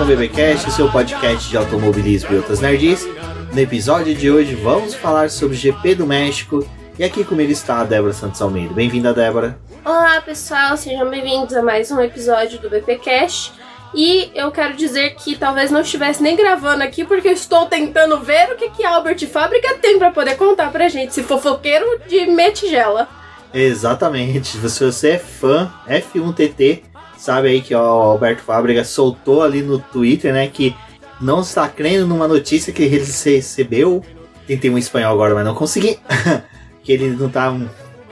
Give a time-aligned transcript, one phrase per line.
[0.00, 3.06] com o BBcast, seu podcast de automobilismo e outras nerds.
[3.52, 6.66] No episódio de hoje vamos falar sobre o GP do México
[6.98, 8.72] e aqui comigo está a Débora Santos Almeida.
[8.72, 9.58] Bem-vinda, Débora.
[9.84, 13.52] Olá pessoal, sejam bem-vindos a mais um episódio do BPcast.
[13.94, 18.18] E eu quero dizer que talvez não estivesse nem gravando aqui porque eu estou tentando
[18.20, 22.24] ver o que que Albert Fábrica tem para poder contar pra gente, se fofoqueiro de
[22.24, 23.06] metigela.
[23.52, 24.48] Exatamente.
[24.48, 26.84] Se você é fã F1TT,
[27.20, 30.74] sabe aí que o Alberto Fábrica soltou ali no Twitter, né, que
[31.20, 34.02] não está crendo numa notícia que ele recebeu.
[34.46, 35.98] Tentei um espanhol agora, mas não consegui.
[36.82, 37.54] que ele não tá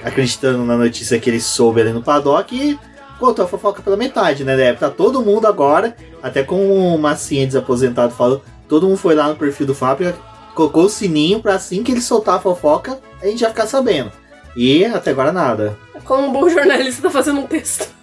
[0.04, 2.78] acreditando na notícia que ele soube ali no paddock e
[3.18, 4.56] contou a fofoca pela metade, né?
[4.56, 9.28] Deve tá todo mundo agora, até com o Massinha desaposentado falou, todo mundo foi lá
[9.28, 10.16] no perfil do Fábrica,
[10.54, 14.12] colocou o sininho pra assim que ele soltar a fofoca, a gente já ficar sabendo.
[14.54, 15.76] E até agora nada.
[16.04, 17.97] Como um bom jornalista tá fazendo um texto.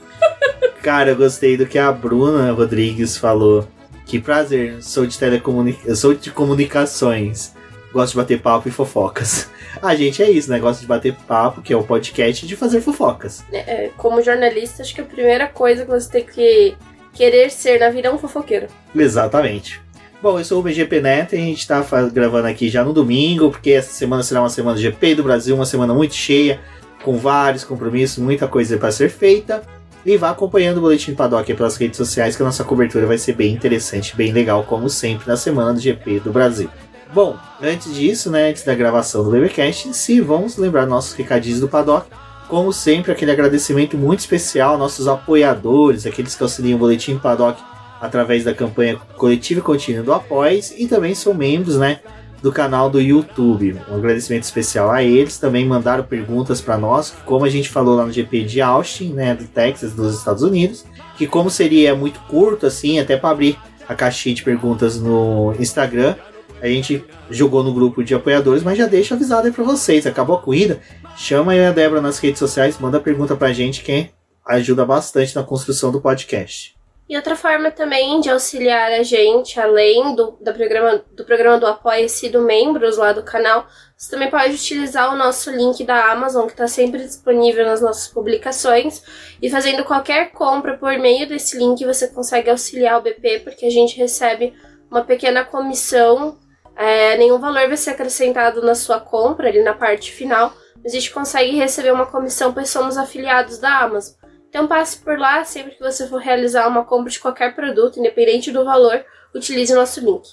[0.81, 3.67] Cara, eu gostei do que a Bruna Rodrigues falou.
[4.05, 5.80] Que prazer, sou de telecomunica...
[5.85, 7.53] eu sou de comunicações.
[7.91, 9.49] Gosto de bater papo e fofocas.
[9.81, 10.59] A gente é isso, né?
[10.59, 13.43] Gosta de bater papo, que é o podcast de fazer fofocas.
[13.52, 16.75] É, como jornalista, acho que a primeira coisa que você tem que
[17.13, 18.67] querer ser na vida é um fofoqueiro.
[18.95, 19.81] Exatamente.
[20.21, 23.52] Bom, eu sou o BGP Neto e a gente tá gravando aqui já no domingo,
[23.52, 26.59] porque essa semana será uma semana de GP do Brasil, uma semana muito cheia,
[27.03, 29.61] com vários compromissos, muita coisa para ser feita.
[30.06, 33.34] E vá acompanhando o Boletim Paddock pelas redes sociais, que a nossa cobertura vai ser
[33.34, 36.70] bem interessante, bem legal, como sempre, na semana do GP do Brasil.
[37.11, 41.67] Bom, antes disso, né, antes da gravação do BBcast si, vamos lembrar nossos recadinhos do
[41.67, 42.08] Paddock.
[42.48, 47.60] Como sempre, aquele agradecimento muito especial aos nossos apoiadores, aqueles que auxiliam o Boletim Paddock
[47.99, 51.99] através da campanha coletiva e contínua do Apoies e também são membros, né,
[52.41, 53.79] do canal do YouTube.
[53.89, 55.37] Um agradecimento especial a eles.
[55.37, 59.33] Também mandaram perguntas para nós, como a gente falou lá no GP de Austin, né,
[59.33, 60.85] do Texas, dos Estados Unidos,
[61.17, 63.57] que como seria muito curto assim, até para abrir
[63.87, 66.15] a caixinha de perguntas no Instagram,
[66.61, 70.07] a gente jogou no grupo de apoiadores, mas já deixa avisado aí para vocês.
[70.07, 70.79] Acabou a corrida,
[71.15, 74.09] chama aí a Débora nas redes sociais, manda pergunta pra gente que
[74.45, 76.75] ajuda bastante na construção do podcast.
[77.08, 81.67] E outra forma também de auxiliar a gente, além do, da programa, do programa do
[81.67, 86.48] Apoia-se do membros lá do canal, você também pode utilizar o nosso link da Amazon,
[86.48, 89.04] que está sempre disponível nas nossas publicações.
[89.39, 93.71] E fazendo qualquer compra por meio desse link, você consegue auxiliar o BP, porque a
[93.71, 94.54] gente recebe
[94.89, 96.39] uma pequena comissão.
[96.76, 100.52] É, nenhum valor vai ser acrescentado na sua compra, ali na parte final.
[100.83, 104.15] Mas a gente consegue receber uma comissão, pois somos afiliados da Amazon.
[104.55, 108.54] Então passe por lá sempre que você for realizar uma compra de qualquer produto, independente
[108.54, 110.30] do valor, utilize o nosso link.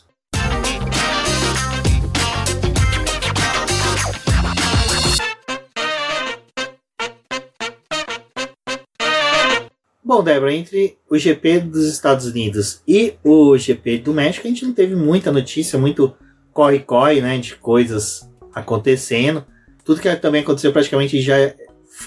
[10.04, 14.64] Bom, Débora, entre o GP dos Estados Unidos e o GP do México, a gente
[14.64, 16.14] não teve muita notícia, muito
[16.52, 19.44] corre-corre, né, de coisas acontecendo.
[19.84, 21.52] Tudo que também aconteceu praticamente já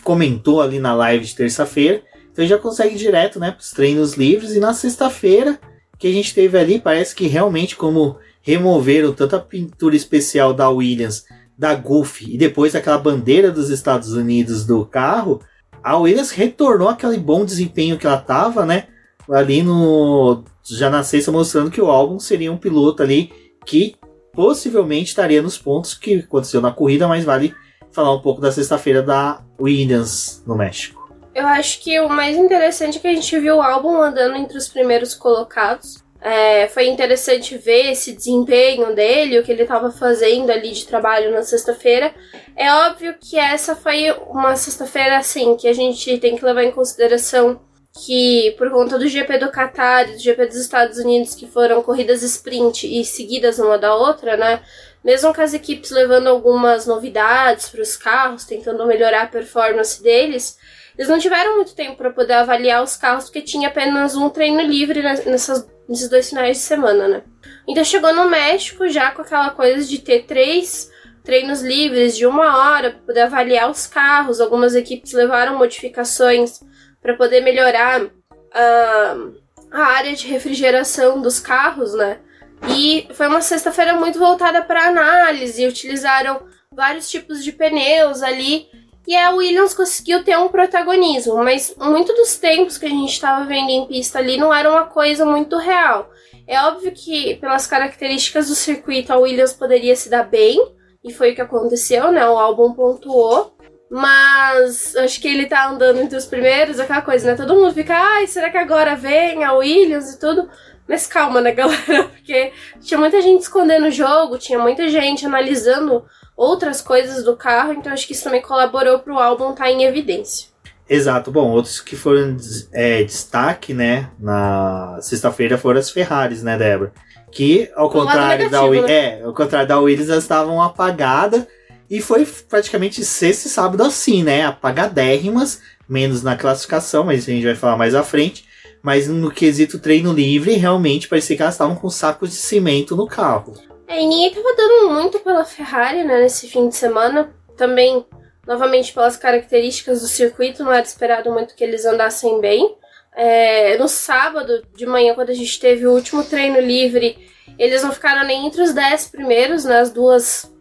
[0.01, 2.01] comentou ali na live de terça-feira.
[2.31, 4.51] Então já consegue ir direto, né, para os treinos livres.
[4.53, 5.59] E na sexta-feira
[5.97, 11.25] que a gente teve ali, parece que realmente como removeram tanta pintura especial da Williams,
[11.57, 15.41] da Goofy e depois aquela bandeira dos Estados Unidos do carro,
[15.81, 18.88] a Williams retornou aquele bom desempenho que ela tava, né?
[19.29, 20.44] Ali no.
[20.63, 23.31] Já na sexta, mostrando que o álbum seria um piloto ali
[23.66, 23.95] que
[24.33, 27.53] possivelmente estaria nos pontos que aconteceu na corrida, mas vale
[27.95, 31.09] falar um pouco da sexta-feira da Williams no México.
[31.33, 34.57] Eu acho que o mais interessante é que a gente viu o álbum andando entre
[34.57, 36.03] os primeiros colocados.
[36.22, 41.31] É, foi interessante ver esse desempenho dele, o que ele estava fazendo ali de trabalho
[41.31, 42.13] na sexta-feira.
[42.56, 46.71] É óbvio que essa foi uma sexta-feira assim, que a gente tem que levar em
[46.71, 47.59] consideração
[48.03, 51.81] que por conta do GP do Qatar e do GP dos Estados Unidos, que foram
[51.81, 54.62] corridas sprint e seguidas uma da outra, né?
[55.06, 60.57] Mesmo com as equipes levando algumas novidades para os carros, tentando melhorar a performance deles,
[60.98, 64.62] eles não tiveram muito tempo para poder avaliar os carros, porque tinha apenas um treino
[64.62, 67.24] livre nessas, nesses dois finais de semana, né?
[67.68, 70.90] Então chegou no México já com aquela coisa de ter três
[71.24, 74.42] treinos livres de uma hora para poder avaliar os carros.
[74.42, 76.62] Algumas equipes levaram modificações
[77.00, 79.36] para poder melhorar uh,
[79.72, 82.19] a área de refrigeração dos carros, né?
[82.68, 86.42] E foi uma sexta-feira muito voltada para análise, utilizaram
[86.72, 88.68] vários tipos de pneus ali
[89.07, 93.46] e a Williams conseguiu ter um protagonismo, mas muito dos tempos que a gente estava
[93.46, 96.10] vendo em pista ali não era uma coisa muito real.
[96.48, 100.60] É óbvio que, pelas características do circuito, a Williams poderia se dar bem,
[101.04, 102.28] e foi o que aconteceu, né?
[102.28, 103.56] O álbum pontuou,
[103.90, 107.38] Mas acho que ele tá andando entre os primeiros, aquela coisa, né?
[107.38, 110.50] Todo mundo fica, ai, será que agora vem a Williams e tudo?
[110.88, 112.06] Mas calma, né, galera?
[112.06, 112.52] Porque
[112.82, 116.06] tinha muita gente escondendo o jogo, tinha muita gente analisando
[116.36, 119.84] outras coisas do carro, então acho que isso também colaborou pro álbum estar tá em
[119.84, 120.50] evidência.
[120.88, 121.32] Exato.
[121.32, 122.38] Bom, outros que foram
[122.72, 126.94] é, destaque, né, na sexta-feira foram as Ferraris, né, Débora?
[127.32, 128.92] Que, ao contrário, da, né?
[128.92, 131.46] é, ao contrário da Williams, elas estavam apagadas
[131.90, 134.46] e foi praticamente sexta e sábado assim, né?
[134.46, 138.44] Apagadérrimas, menos na classificação, mas a gente vai falar mais à frente.
[138.86, 143.08] Mas no quesito treino livre, realmente parecia que elas estavam com sacos de cimento no
[143.08, 143.54] carro.
[143.88, 147.34] É, e ninguém tava dando muito pela Ferrari, né, nesse fim de semana.
[147.58, 148.06] Também
[148.46, 152.76] Novamente, pelas características do circuito, não era esperado muito que eles andassem bem.
[153.16, 157.18] É, no sábado de manhã, quando a gente teve o último treino livre,
[157.58, 160.52] eles não ficaram nem entre os 10 primeiros né, duas.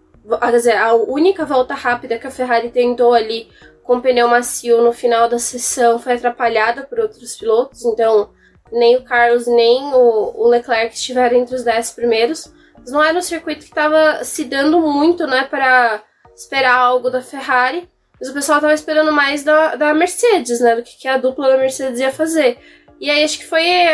[0.41, 3.49] Quer dizer, a única volta rápida que a Ferrari tentou ali
[3.85, 8.31] com pneu macio no final da sessão foi atrapalhada por outros pilotos, então
[8.73, 12.53] nem o Carlos nem o, Leclerc estiveram entre os 10 primeiros.
[12.79, 16.03] Mas não era um circuito que estava se dando muito né, para
[16.35, 17.89] esperar algo da Ferrari,
[18.19, 20.77] mas o pessoal tava esperando mais da, da Mercedes, né?
[20.77, 22.59] Do que, que a dupla da Mercedes ia fazer.
[23.01, 23.87] E aí acho que foi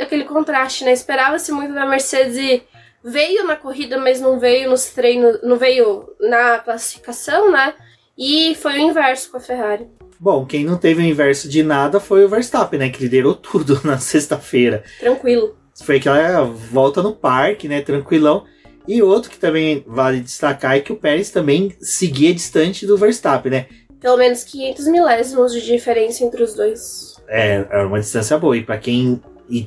[0.00, 0.92] aquele contraste, né?
[0.92, 2.62] Esperava-se muito da Mercedes e
[3.02, 7.74] veio na corrida, mas não veio nos treinos, não veio na classificação, né?
[8.20, 9.88] E foi o inverso com a Ferrari.
[10.18, 12.90] Bom, quem não teve o inverso de nada foi o Verstappen, né?
[12.90, 14.84] Que liderou tudo na sexta-feira.
[14.98, 15.56] Tranquilo.
[15.82, 17.80] Foi aquela volta no parque, né?
[17.80, 18.44] Tranquilão.
[18.86, 23.52] E outro que também vale destacar é que o Pérez também seguia distante do Verstappen,
[23.52, 23.66] né?
[23.98, 27.14] Pelo menos 500 milésimos de diferença entre os dois.
[27.26, 28.54] É, é uma distância boa.
[28.54, 29.22] E para quem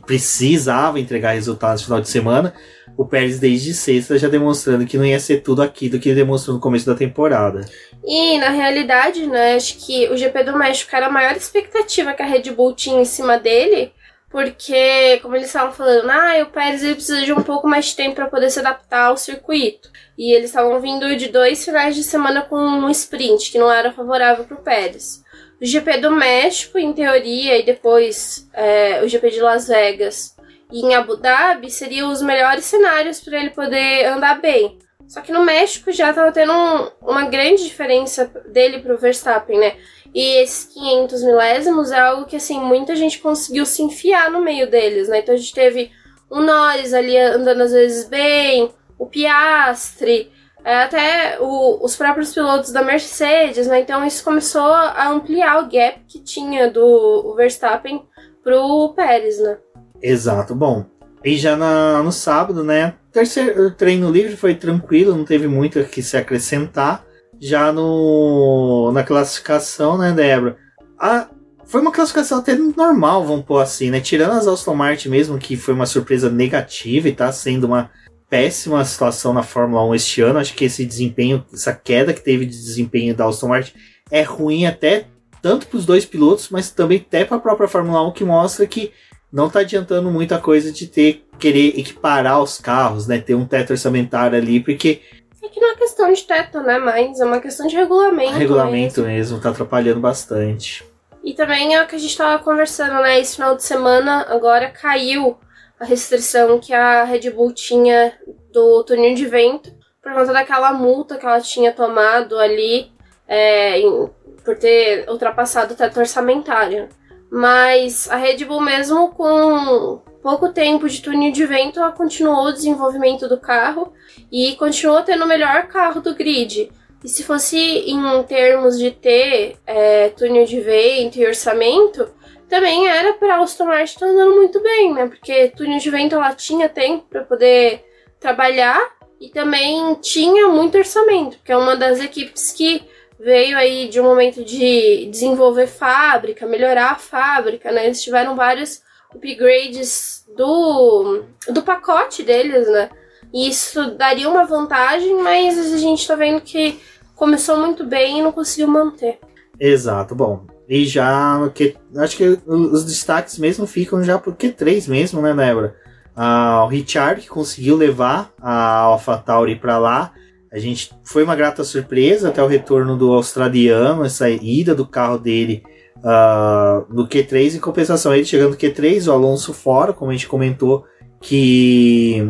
[0.06, 2.54] precisava entregar resultados no final de semana,
[2.98, 6.56] o Pérez desde sexta já demonstrando que não ia ser tudo aquilo que ele demonstrou
[6.56, 7.66] no começo da temporada.
[8.06, 12.22] E na realidade, né, acho que o GP do México era a maior expectativa que
[12.22, 13.92] a Red Bull tinha em cima dele,
[14.30, 18.16] porque, como eles estavam falando, ah, o Pérez precisa de um pouco mais de tempo
[18.16, 19.92] para poder se adaptar ao circuito.
[20.18, 23.94] E eles estavam vindo de dois finais de semana com um sprint, que não era
[23.94, 25.24] favorável para o Pérez.
[25.62, 30.36] O GP do México, em teoria, e depois é, o GP de Las Vegas
[30.74, 34.80] e em Abu Dhabi seriam os melhores cenários para ele poder andar bem.
[35.08, 39.60] Só que no México já estava tendo um, uma grande diferença dele para o Verstappen,
[39.60, 39.76] né?
[40.16, 44.68] E esses 500 milésimos é algo que, assim, muita gente conseguiu se enfiar no meio
[44.68, 45.20] deles, né?
[45.20, 45.92] Então a gente teve
[46.28, 50.32] o Norris ali andando às vezes bem, o Piastre,
[50.66, 53.82] é, até o, os próprios pilotos da Mercedes, né?
[53.82, 58.04] Então isso começou a ampliar o gap que tinha do Verstappen
[58.44, 59.60] pro Pérez, né?
[60.04, 60.54] Exato.
[60.54, 60.86] Bom,
[61.24, 62.96] e já na, no sábado, né?
[63.12, 67.06] Terceiro treino livre foi tranquilo, não teve muito o que se acrescentar
[67.40, 70.58] já no na classificação, né, Débora?
[71.00, 71.30] A,
[71.66, 74.02] foi uma classificação até normal, vamos pôr assim, né?
[74.02, 77.90] Tirando as Aston Martin mesmo, que foi uma surpresa negativa e tá sendo uma
[78.30, 80.40] péssima situação na Fórmula 1 este ano.
[80.40, 83.74] Acho que esse desempenho, essa queda que teve de desempenho da Aston Martin
[84.12, 85.06] é ruim até
[85.42, 88.66] tanto para os dois pilotos, mas também até para a própria Fórmula 1, que mostra
[88.66, 88.92] que
[89.34, 93.20] não está adiantando muita coisa de ter querer equiparar os carros, né?
[93.20, 95.02] Ter um teto orçamentário ali, porque
[95.42, 96.78] é que não é questão de teto, né?
[96.78, 98.38] Mas é uma questão de regulamento.
[98.38, 100.86] Regulamento mesmo, mesmo tá atrapalhando bastante.
[101.24, 103.20] E também é o que a gente tava conversando, né?
[103.20, 105.38] Esse final de semana agora caiu
[105.80, 108.14] a restrição que a Red Bull tinha
[108.54, 112.92] do túnel de vento por conta daquela multa que ela tinha tomado ali
[113.28, 114.10] é, em,
[114.46, 116.88] por ter ultrapassado o teto orçamentário.
[117.36, 122.54] Mas a Red Bull, mesmo com pouco tempo de túnel de vento, ela continuou o
[122.54, 123.92] desenvolvimento do carro
[124.32, 126.72] e continuou tendo o melhor carro do grid.
[127.04, 132.08] E se fosse em termos de ter é, túnel de vento e orçamento,
[132.48, 135.08] também era para a Aston Martin estar andando muito bem, né?
[135.08, 137.84] Porque túnel de vento ela tinha tempo para poder
[138.20, 138.80] trabalhar
[139.20, 142.84] e também tinha muito orçamento, porque é uma das equipes que
[143.24, 147.86] veio aí de um momento de desenvolver fábrica, melhorar a fábrica, né?
[147.86, 148.82] Eles tiveram vários
[149.14, 152.90] upgrades do, do pacote deles, né?
[153.34, 156.80] E isso daria uma vantagem, mas a gente tá vendo que
[157.16, 159.20] começou muito bem e não conseguiu manter.
[159.60, 160.46] Exato, bom.
[160.68, 161.76] E já que.
[161.96, 165.76] Acho que os destaques mesmo ficam já por Q3 mesmo, né, Débora?
[166.16, 170.14] Ah, o Richard que conseguiu levar a AlphaTauri para lá.
[170.54, 175.18] A gente foi uma grata surpresa até o retorno do australiano, essa ida do carro
[175.18, 175.64] dele
[175.98, 177.56] uh, no Q3.
[177.56, 180.86] Em compensação, ele chegando no Q3, o Alonso fora, como a gente comentou,
[181.20, 182.24] que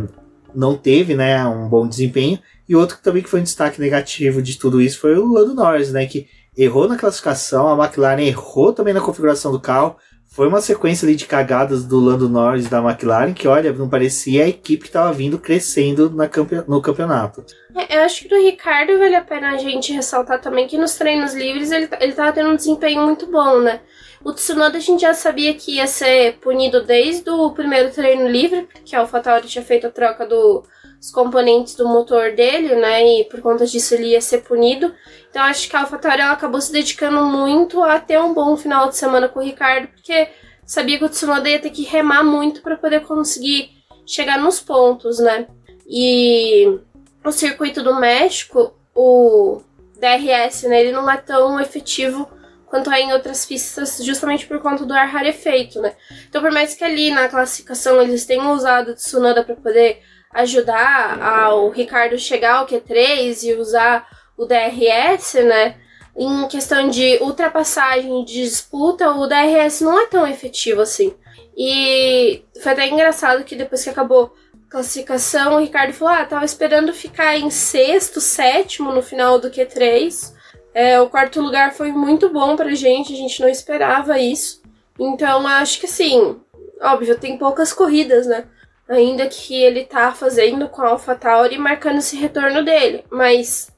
[0.55, 2.39] não teve né, um bom desempenho.
[2.67, 5.91] E outro também que foi um destaque negativo de tudo isso foi o Lando Norris,
[5.91, 6.05] né?
[6.05, 9.97] Que errou na classificação, a McLaren errou também na configuração do carro.
[10.33, 14.45] Foi uma sequência ali de cagadas do Lando Norris da McLaren que, olha, não parecia
[14.45, 17.45] a equipe que estava vindo crescendo na campe no campeonato.
[17.75, 20.95] É, eu acho que do Ricardo vale a pena a gente ressaltar também que nos
[20.95, 23.81] treinos livres ele, ele tava tendo um desempenho muito bom, né?
[24.23, 28.67] O Tsunoda a gente já sabia que ia ser punido desde o primeiro treino livre,
[28.73, 30.63] porque a AlphaTauri tinha feito a troca do,
[31.03, 33.05] dos componentes do motor dele, né?
[33.05, 34.95] E por conta disso ele ia ser punido.
[35.29, 38.87] Então acho que a AlphaTauri ela acabou se dedicando muito a ter um bom final
[38.87, 40.29] de semana com o Ricardo, porque
[40.65, 43.71] sabia que o Tsunoda ia ter que remar muito para poder conseguir
[44.05, 45.45] chegar nos pontos, né?
[45.85, 46.79] E
[47.21, 49.61] o circuito do México, o
[49.99, 52.29] DRS, né, ele não é tão efetivo
[52.65, 55.93] quanto é em outras pistas, justamente por conta do ar rarefeito, né?
[56.29, 60.01] Então, por mais que ali na classificação eles tenham usado o Tsunoda para poder
[60.33, 65.75] ajudar ao Ricardo chegar ao Q3 e usar o DRS, né?
[66.15, 71.13] Em questão de ultrapassagem de disputa, o DRS não é tão efetivo assim.
[71.57, 74.33] E foi até engraçado que depois que acabou
[74.67, 79.49] a classificação, o Ricardo falou: Ah, tava esperando ficar em sexto, sétimo no final do
[79.49, 80.33] Q3.
[80.73, 84.61] É, o quarto lugar foi muito bom pra gente, a gente não esperava isso.
[84.99, 86.39] Então acho que assim,
[86.81, 88.45] óbvio, tem poucas corridas, né?
[88.87, 93.05] Ainda que ele tá fazendo com a AlphaTauri marcando esse retorno dele.
[93.09, 93.71] Mas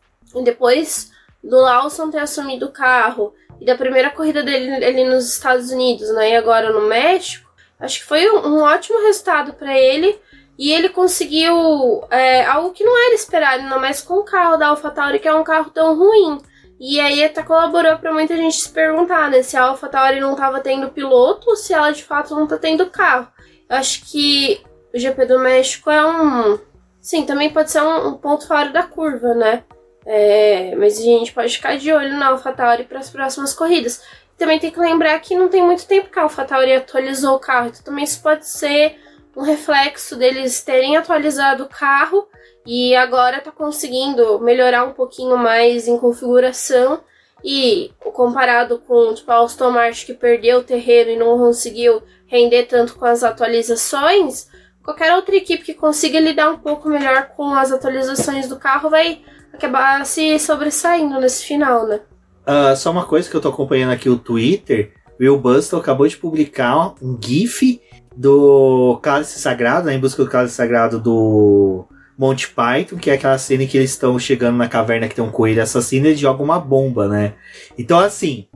[0.44, 1.12] depois
[1.44, 6.10] do Lawson ter assumido o carro e da primeira corrida dele ali nos Estados Unidos,
[6.14, 6.32] né?
[6.32, 10.20] E agora no México, acho que foi um, ótimo resultado para ele.
[10.58, 14.68] E ele conseguiu é, algo que não era esperado, ainda mais com o carro da
[14.68, 16.42] AlphaTauri, que é um carro tão ruim.
[16.80, 20.62] E aí até colaborou para muita gente se perguntar, né, se a AlphaTauri não estava
[20.62, 23.28] tendo piloto ou se ela de fato não está tendo carro.
[23.70, 24.64] Eu acho que
[24.96, 26.58] o GP do México é um.
[27.02, 29.64] Sim, também pode ser um, um ponto fora da curva, né?
[30.06, 34.02] É, mas a gente pode ficar de olho na AlphaTauri para as próximas corridas.
[34.38, 37.68] Também tem que lembrar que não tem muito tempo que a AlphaTauri atualizou o carro,
[37.68, 38.98] então também isso pode ser
[39.36, 42.28] um reflexo deles terem atualizado o carro
[42.66, 47.02] e agora tá conseguindo melhorar um pouquinho mais em configuração
[47.44, 52.64] e comparado com tipo, a Aston Martin que perdeu o terreno e não conseguiu render
[52.64, 54.48] tanto com as atualizações,
[54.86, 59.20] qualquer outra equipe que consiga lidar um pouco melhor com as atualizações do carro vai
[59.52, 62.02] acabar se sobressaindo nesse final, né?
[62.48, 66.16] Uh, só uma coisa que eu tô acompanhando aqui o Twitter, Will Bustle acabou de
[66.16, 67.82] publicar um GIF
[68.16, 71.86] do Cálice Sagrado, né, em busca do Cálice Sagrado do
[72.18, 75.24] Monty Python, que é aquela cena em que eles estão chegando na caverna que tem
[75.24, 77.34] um coelho assassino e joga uma bomba, né?
[77.78, 78.48] Então, assim,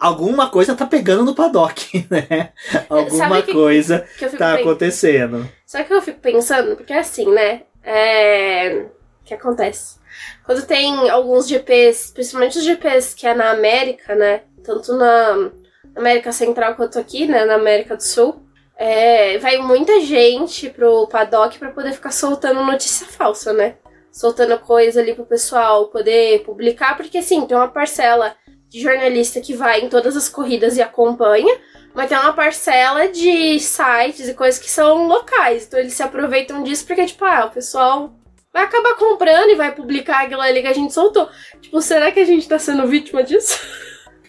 [0.00, 2.52] alguma coisa tá pegando no paddock, né?
[2.88, 5.48] Alguma que, coisa que tá acontecendo.
[5.66, 7.62] Só que eu fico pensando, porque assim, né?
[7.84, 8.86] É.
[9.20, 10.00] O que acontece?
[10.44, 14.42] Quando tem alguns GPs, principalmente os GPs que é na América, né?
[14.64, 15.50] Tanto na
[15.94, 17.44] América Central quanto aqui, né?
[17.44, 18.42] Na América do Sul
[18.80, 23.74] é, vai muita gente pro paddock para poder ficar soltando notícia falsa, né?
[24.10, 28.34] Soltando coisa ali pro pessoal poder publicar, porque assim, tem uma parcela
[28.70, 31.58] de jornalista que vai em todas as corridas e acompanha,
[31.92, 35.66] mas tem uma parcela de sites e coisas que são locais.
[35.66, 38.12] Então eles se aproveitam disso porque, tipo, ah, o pessoal
[38.54, 41.28] vai acabar comprando e vai publicar aquilo ali que a gente soltou.
[41.60, 43.58] Tipo, será que a gente tá sendo vítima disso?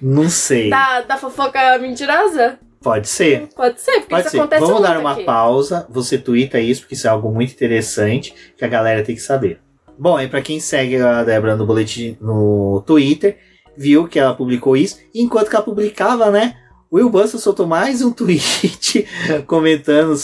[0.02, 0.72] Não sei.
[0.72, 2.58] Da, da fofoca mentirosa?
[2.82, 3.48] Pode ser.
[3.56, 4.40] Pode ser, porque Pode isso ser.
[4.40, 5.24] acontece Vamos dar uma aqui.
[5.24, 5.86] pausa.
[5.92, 9.60] Você twitta isso, porque isso é algo muito interessante que a galera tem que saber.
[10.00, 13.38] Bom, aí pra quem segue a Débora no boletim no Twitter,
[13.78, 15.00] viu que ela publicou isso.
[15.14, 16.56] E enquanto que ela publicava, né?
[16.94, 19.08] Will Buster soltou mais um tweet
[19.48, 20.16] comentando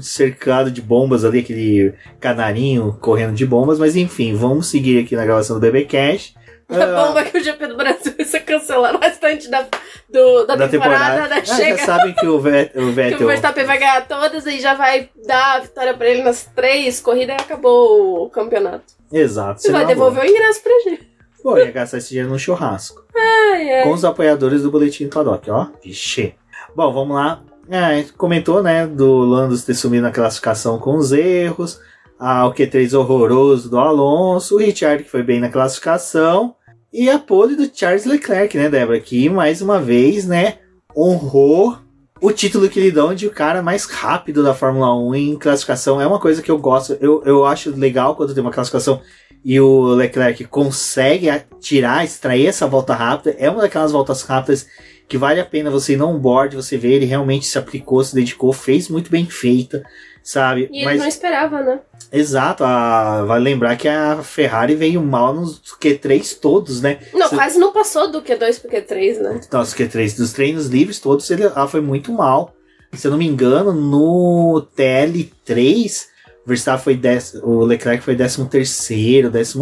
[0.00, 3.78] cercado de bombas ali, aquele canarinho correndo de bombas.
[3.78, 6.34] Mas enfim, vamos seguir aqui na gravação do BB Cash.
[6.68, 9.66] A bomba que o GP do Brasil vai ser cancelado restante da,
[10.08, 11.28] do, da, da temporada, temporada.
[11.34, 11.40] né?
[11.42, 13.26] Ah, já Chega sabem que o, Vet- o que o Vettel.
[13.26, 17.36] Verstappen vai ganhar todas e já vai dar a vitória pra ele nas três corridas
[17.38, 18.94] e acabou o campeonato.
[19.12, 19.60] Exato.
[19.60, 19.94] Você vai boa.
[19.94, 21.13] devolver o ingresso pra gente.
[21.44, 23.04] Pô, ia gastar esse dinheiro num churrasco.
[23.14, 23.82] Ai, ai.
[23.82, 25.66] Com os apoiadores do Boletim do Paddock, ó.
[25.84, 26.34] Vixe.
[26.74, 27.42] Bom, vamos lá.
[27.68, 31.78] É, comentou, né, do Landos ter sumido na classificação com os erros.
[32.18, 34.54] O Q3 horroroso do Alonso.
[34.54, 36.54] O Richard que foi bem na classificação.
[36.90, 38.98] E a pole do Charles Leclerc, né, Débora?
[38.98, 40.60] Que mais uma vez, né,
[40.96, 41.76] honrou
[42.22, 46.00] o título que lhe dão de o cara mais rápido da Fórmula 1 em classificação.
[46.00, 46.96] É uma coisa que eu gosto.
[47.02, 49.02] Eu, eu acho legal quando tem uma classificação
[49.44, 53.36] e o Leclerc consegue tirar, extrair essa volta rápida.
[53.38, 54.66] É uma daquelas voltas rápidas
[55.06, 58.14] que vale a pena você ir no onboard, você ver ele realmente se aplicou, se
[58.14, 59.84] dedicou, fez muito bem feita,
[60.22, 60.68] sabe?
[60.72, 61.80] E ele não esperava, né?
[62.10, 63.22] Exato, a...
[63.24, 67.00] vale lembrar que a Ferrari veio mal nos Q3 todos, né?
[67.12, 69.40] Não, Você- quase não passou do Q2 pro Q3, né?
[69.52, 72.54] Nossa, Q3 dos treinos livres todos, ele, ela foi muito mal.
[72.94, 76.13] Se eu não me engano, no TL3, o
[76.46, 79.58] Verstappen foi dez, o Leclerc foi 13 terceiro, 14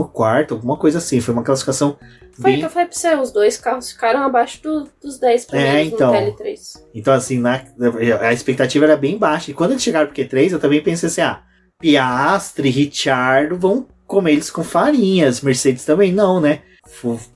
[0.50, 1.20] alguma coisa assim.
[1.20, 1.96] Foi uma classificação
[2.32, 2.60] Foi bem...
[2.60, 5.82] que eu falei pra você, os dois carros ficaram abaixo do- dos 10 primeiros É,
[5.84, 6.12] então.
[6.12, 6.82] no TL3.
[6.94, 7.62] Então, assim, na-
[8.20, 9.50] a expectativa era bem baixa.
[9.50, 11.42] E quando eles chegaram pro Q3, eu também pensei assim, ah,
[11.80, 15.40] Piastri, Richard vão comer eles com farinhas.
[15.40, 16.62] Mercedes também não, né?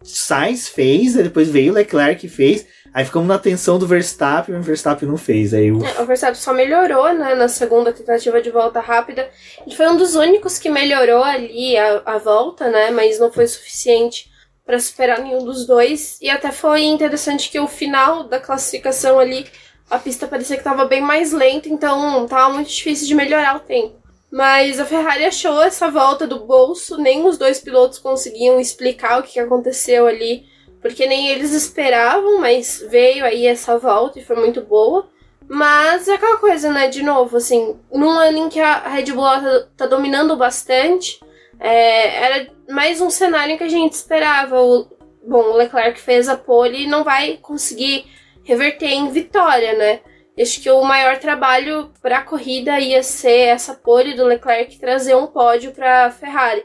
[0.02, 2.66] Sainz fez, depois veio o Leclerc e fez.
[2.96, 5.52] Aí ficamos na tensão do Verstappen, mas o Verstappen não fez.
[5.52, 9.28] Aí o É, o Verstappen só melhorou, né, na segunda tentativa de volta rápida.
[9.66, 13.46] Ele foi um dos únicos que melhorou ali a, a volta, né, mas não foi
[13.46, 14.30] suficiente
[14.64, 16.16] para superar nenhum dos dois.
[16.22, 19.46] E até foi interessante que o final da classificação ali,
[19.90, 23.60] a pista parecia que estava bem mais lenta, então tava muito difícil de melhorar o
[23.60, 23.94] tempo.
[24.30, 29.22] Mas a Ferrari achou essa volta do bolso, nem os dois pilotos conseguiam explicar o
[29.22, 30.46] que aconteceu ali,
[30.88, 35.08] porque nem eles esperavam, mas veio aí essa volta e foi muito boa.
[35.48, 36.88] Mas é aquela coisa, né?
[36.88, 41.20] De novo, assim, num ano em que a Red Bull tá, tá dominando bastante,
[41.60, 44.60] é, era mais um cenário que a gente esperava.
[44.60, 44.88] O,
[45.26, 48.06] bom, o Leclerc fez a pole e não vai conseguir
[48.42, 50.00] reverter em vitória, né?
[50.38, 55.16] Acho que o maior trabalho para a corrida ia ser essa pole do Leclerc trazer
[55.16, 56.62] um pódio para Ferrari.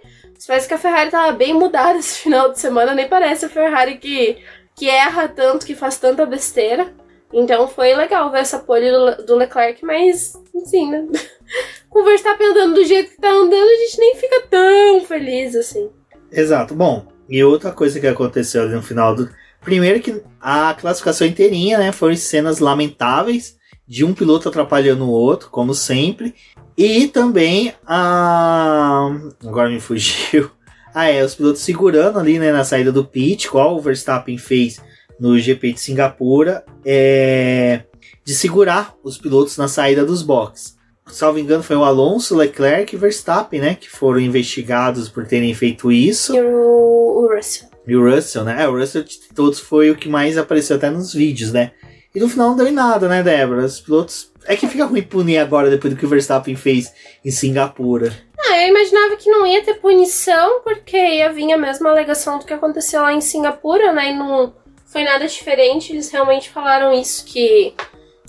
[0.48, 3.98] Parece que a Ferrari tava bem mudada esse final de semana, nem parece a Ferrari
[3.98, 4.38] que,
[4.76, 6.94] que erra tanto, que faz tanta besteira.
[7.34, 11.08] Então foi legal ver essa pole do, do Leclerc, mas, assim, né?
[11.90, 15.56] Com o Verstappen andando do jeito que tá andando, a gente nem fica tão feliz
[15.56, 15.90] assim.
[16.32, 16.74] Exato.
[16.74, 19.30] Bom, e outra coisa que aconteceu ali no final do.
[19.62, 21.92] Primeiro que a classificação inteirinha, né?
[21.92, 23.58] Foram cenas lamentáveis
[23.92, 26.34] de um piloto atrapalhando o outro, como sempre.
[26.78, 29.10] E também a.
[29.46, 30.50] Agora me fugiu.
[30.94, 34.82] Ah, é, os pilotos segurando ali, né, na saída do pit, qual o Verstappen fez
[35.18, 37.84] no GP de Singapura, é.
[38.26, 40.76] De segurar os pilotos na saída dos boxes.
[41.08, 43.76] Salvo engano, foi o Alonso, Leclerc e Verstappen, né?
[43.76, 46.36] Que foram investigados por terem feito isso.
[46.36, 47.70] E o, o Russell.
[47.88, 48.64] E o Russell, né?
[48.64, 51.72] É, o Russell de todos foi o que mais apareceu até nos vídeos, né?
[52.14, 53.66] E no final não deu em nada, né, Débora?
[53.66, 54.32] Os pilotos.
[54.46, 56.92] É que fica ruim punir agora depois do que o Verstappen fez
[57.24, 58.12] em Singapura.
[58.40, 62.46] Ah, eu imaginava que não ia ter punição, porque ia vir a mesma alegação do
[62.46, 64.10] que aconteceu lá em Singapura, né?
[64.10, 64.54] E não
[64.88, 65.94] foi nada diferente.
[65.94, 67.76] Eles realmente falaram isso, que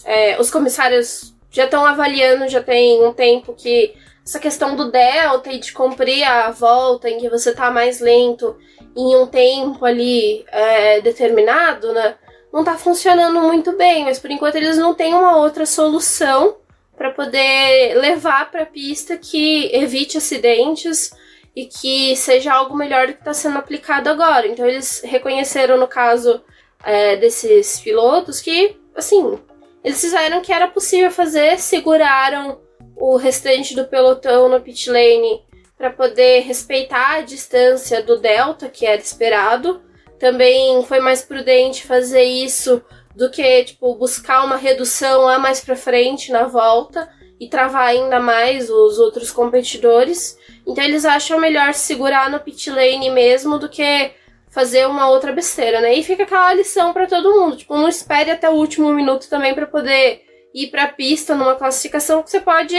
[0.05, 5.51] é, os comissários já estão avaliando, já tem um tempo que essa questão do delta
[5.51, 8.57] e de cumprir a volta em que você tá mais lento
[8.97, 12.15] em um tempo ali é, determinado, né?
[12.53, 16.57] Não tá funcionando muito bem, mas por enquanto eles não têm uma outra solução
[16.97, 21.11] para poder levar para a pista que evite acidentes
[21.57, 24.47] e que seja algo melhor do que está sendo aplicado agora.
[24.47, 26.43] Então eles reconheceram no caso
[26.85, 29.39] é, desses pilotos que, assim,
[29.83, 32.61] eles fizeram que era possível fazer, seguraram
[32.97, 35.43] o restante do pelotão no pit lane
[35.77, 39.83] para poder respeitar a distância do delta que era esperado.
[40.23, 42.81] Também foi mais prudente fazer isso
[43.13, 48.21] do que tipo buscar uma redução lá mais para frente na volta e travar ainda
[48.21, 50.39] mais os outros competidores.
[50.65, 54.13] Então eles acham melhor segurar no pit lane mesmo do que
[54.49, 55.93] fazer uma outra besteira, né?
[55.93, 59.53] E fica aquela lição para todo mundo, tipo, não espere até o último minuto também
[59.57, 60.23] para poder
[60.55, 62.77] ir para a pista numa classificação que você pode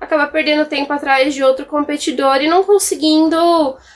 [0.00, 3.36] acabar perdendo tempo atrás de outro competidor e não conseguindo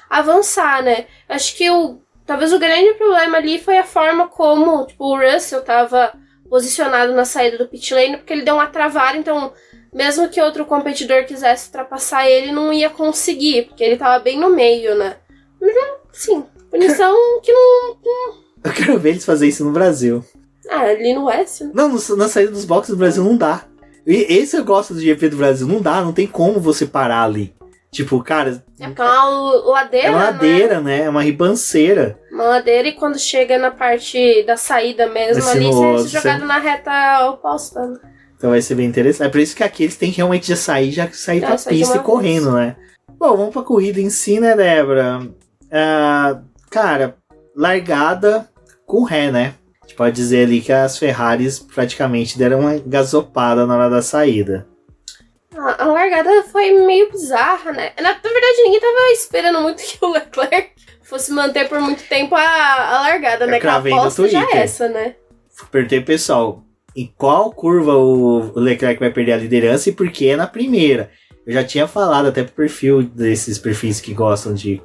[0.09, 1.07] avançar, né?
[1.29, 5.59] Acho que o talvez o grande problema ali foi a forma como tipo, o Russell
[5.59, 6.13] estava
[6.49, 9.53] posicionado na saída do pit lane, porque ele deu uma travada, então
[9.93, 14.49] mesmo que outro competidor quisesse ultrapassar ele, não ia conseguir, porque ele tava bem no
[14.55, 15.17] meio, né?
[15.61, 15.75] Mas,
[16.13, 17.13] sim, punição
[17.43, 17.97] que não.
[18.63, 20.25] Eu quero ver eles fazer isso no Brasil.
[20.71, 21.71] Ah, ali no West, né?
[21.75, 23.65] Não, no- na saída dos boxes do Brasil não dá.
[24.07, 25.67] E esse eu gosto do GP do Brasil.
[25.67, 27.53] Não dá, não tem como você parar ali.
[27.93, 30.25] Tipo, cara, É porque é uma ladeira, é uma né?
[30.31, 31.01] ladeira, né?
[31.03, 32.19] É uma ribanceira.
[32.31, 36.09] Uma ladeira e quando chega na parte da saída mesmo, ali no- você é você-
[36.19, 37.85] jogado na reta oposta.
[37.87, 37.99] né?
[38.37, 39.27] Então vai ser bem interessante.
[39.27, 41.65] É por isso que aqui eles têm que realmente já sair, já sair sair de
[41.69, 42.77] pista e correndo, né?
[43.19, 45.21] Bom, vamos pra corrida em si, né, Débora?
[45.71, 47.17] Ah, cara,
[47.55, 48.49] largada
[48.87, 49.55] com ré, né?
[49.83, 54.01] A gente pode dizer ali que as Ferraris praticamente deram uma gasopada na hora da
[54.01, 54.67] saída.
[55.57, 57.93] A, a largada foi meio bizarra, né?
[57.97, 60.71] Na, na verdade, ninguém tava esperando muito que o Leclerc
[61.03, 63.61] fosse manter por muito tempo a, a largada, Eu né?
[63.61, 65.17] Que a aposta já é essa, né?
[65.71, 66.65] perguntei pro pessoal
[66.97, 71.11] em qual curva o Leclerc vai perder a liderança e por que é na primeira.
[71.47, 74.81] Eu já tinha falado até pro perfil desses perfis que gostam de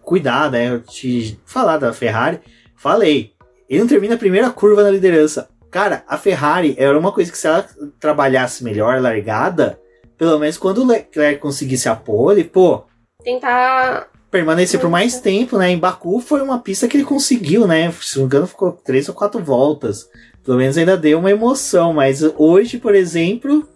[0.00, 0.70] cuidar, né?
[0.70, 2.40] Eu te falar da Ferrari.
[2.76, 3.32] Falei,
[3.68, 5.48] ele não termina a primeira curva na liderança.
[5.70, 7.66] Cara, a Ferrari era uma coisa que se ela
[7.98, 9.78] trabalhasse melhor, largada,
[10.22, 12.84] pelo menos quando o Leclerc conseguisse a pole, pô.
[13.24, 14.06] Tentar.
[14.30, 15.70] Permanecer por mais tempo, né?
[15.70, 17.90] Em Baku foi uma pista que ele conseguiu, né?
[18.00, 20.08] Se não me engano, ficou três ou quatro voltas.
[20.44, 23.68] Pelo menos ainda deu uma emoção, mas hoje, por exemplo.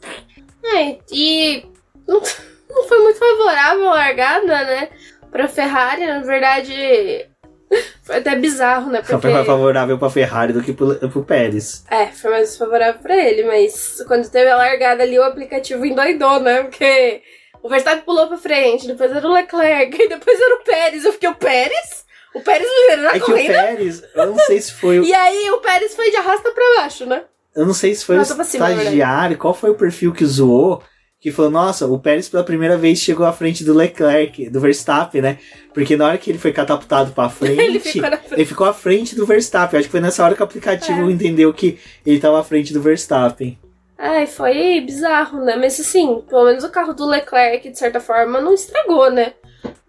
[0.65, 1.65] É, e
[2.07, 2.23] não,
[2.71, 4.89] não foi muito favorável a largada, né?
[5.33, 7.27] Pra Ferrari, na verdade,
[8.03, 9.01] foi até bizarro, né?
[9.01, 9.19] Porque...
[9.19, 11.85] Foi mais favorável pra Ferrari do que pro, pro Pérez.
[11.91, 16.41] É, foi mais favorável pra ele, mas quando teve a largada ali, o aplicativo endoidou,
[16.41, 16.63] né?
[16.63, 17.23] Porque
[17.63, 21.05] o Verstappen pulou pra frente, depois era o Leclerc, e depois era o Pérez.
[21.05, 22.07] Eu fiquei, o Pérez?
[22.35, 23.53] O Pérez liderou a é corrida?
[23.55, 25.05] que o Pérez, eu não sei se foi o...
[25.05, 27.25] E aí o Pérez foi de arrasta pra baixo, né?
[27.57, 30.83] Eu não sei se foi o cima, na estagiário, qual foi o perfil que zoou,
[31.31, 35.21] que falou, nossa, o Pérez pela primeira vez chegou à frente do Leclerc, do Verstappen,
[35.21, 35.39] né?
[35.75, 38.33] Porque na hora que ele foi catapultado pra frente, Ele ficou frente.
[38.33, 39.79] ele ficou à frente do Verstappen.
[39.81, 41.13] Acho que foi nessa hora que o aplicativo É.
[41.13, 43.59] entendeu que ele tava à frente do Verstappen.
[43.99, 45.57] Ai, foi bizarro, né?
[45.57, 49.33] Mas assim, pelo menos o carro do Leclerc, de certa forma, não estragou, né?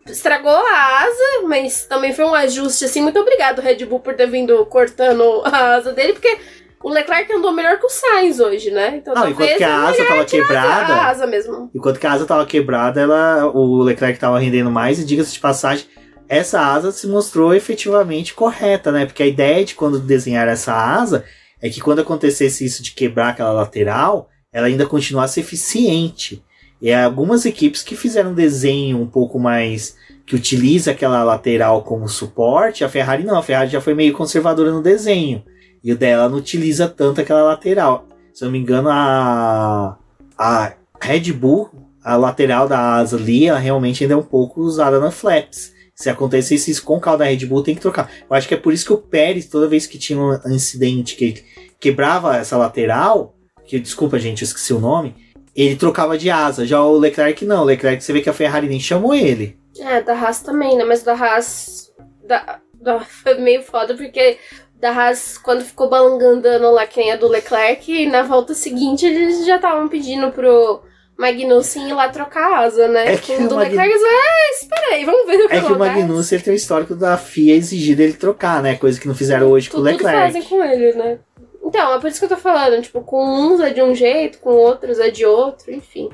[0.08, 3.02] Estragou a asa, mas também foi um ajuste, assim.
[3.02, 6.38] Muito obrigado, Red Bull, por ter vindo cortando a asa dele, porque
[6.84, 8.98] o Leclerc andou melhor que o Sainz hoje, né?
[8.98, 10.94] Então Não, enquanto que a asa tava quebrada.
[10.94, 11.72] A asa mesmo.
[11.74, 15.40] Enquanto que a asa tava quebrada, ela, o Leclerc tava rendendo mais, e diga-se de
[15.40, 15.86] passagem,
[16.30, 19.06] essa asa se mostrou efetivamente correta, né?
[19.06, 21.24] Porque a ideia de quando desenhar essa asa
[21.62, 26.44] é que quando acontecesse isso de quebrar aquela lateral, ela ainda continuasse eficiente.
[26.82, 29.96] E algumas equipes que fizeram um desenho um pouco mais
[30.28, 34.72] que utiliza aquela lateral como suporte, a Ferrari não, a Ferrari já foi meio conservadora
[34.72, 35.44] no desenho.
[35.88, 38.06] E o dela não utiliza tanto aquela lateral.
[38.34, 39.97] Se eu não me engano, a,
[40.38, 41.69] a Red Bull,
[42.04, 45.73] a lateral da asa ali, ela realmente ainda é um pouco usada na flaps.
[45.95, 48.12] Se acontecesse isso com o carro da Red Bull, tem que trocar.
[48.30, 51.15] Eu acho que é por isso que o Pérez, toda vez que tinha um incidente
[51.15, 51.41] que
[51.80, 53.34] quebrava essa lateral,
[53.65, 55.15] que desculpa gente, eu esqueci o nome,
[55.56, 56.65] ele trocava de asa.
[56.65, 59.58] Já o Leclerc não, o Leclerc você vê que a Ferrari nem chamou ele.
[59.80, 60.84] É, da Haas também, né?
[60.84, 61.93] Mas da Haas.
[62.28, 64.38] Da, da, foi meio foda, porque
[64.80, 69.56] da Haas, quando ficou balangandando lá quem é do Leclerc, na volta seguinte eles já
[69.56, 70.82] estavam pedindo pro
[71.18, 73.13] Magnussen ir lá trocar a asa, né?
[73.13, 75.66] É que Com o do Leclerc, ah, espera aí, vamos ver o que É que
[75.66, 78.76] o acontece." Magnussen ele tem o histórico da FIA exigir dele trocar, né?
[78.76, 80.34] Coisa que não fizeram hoje com o Tudo, tudo Leclerc.
[80.34, 81.20] fazem com ele, né?
[81.63, 84.38] Então, é por isso que eu tô falando, tipo, com uns é de um jeito,
[84.40, 86.10] com outros é de outro, enfim.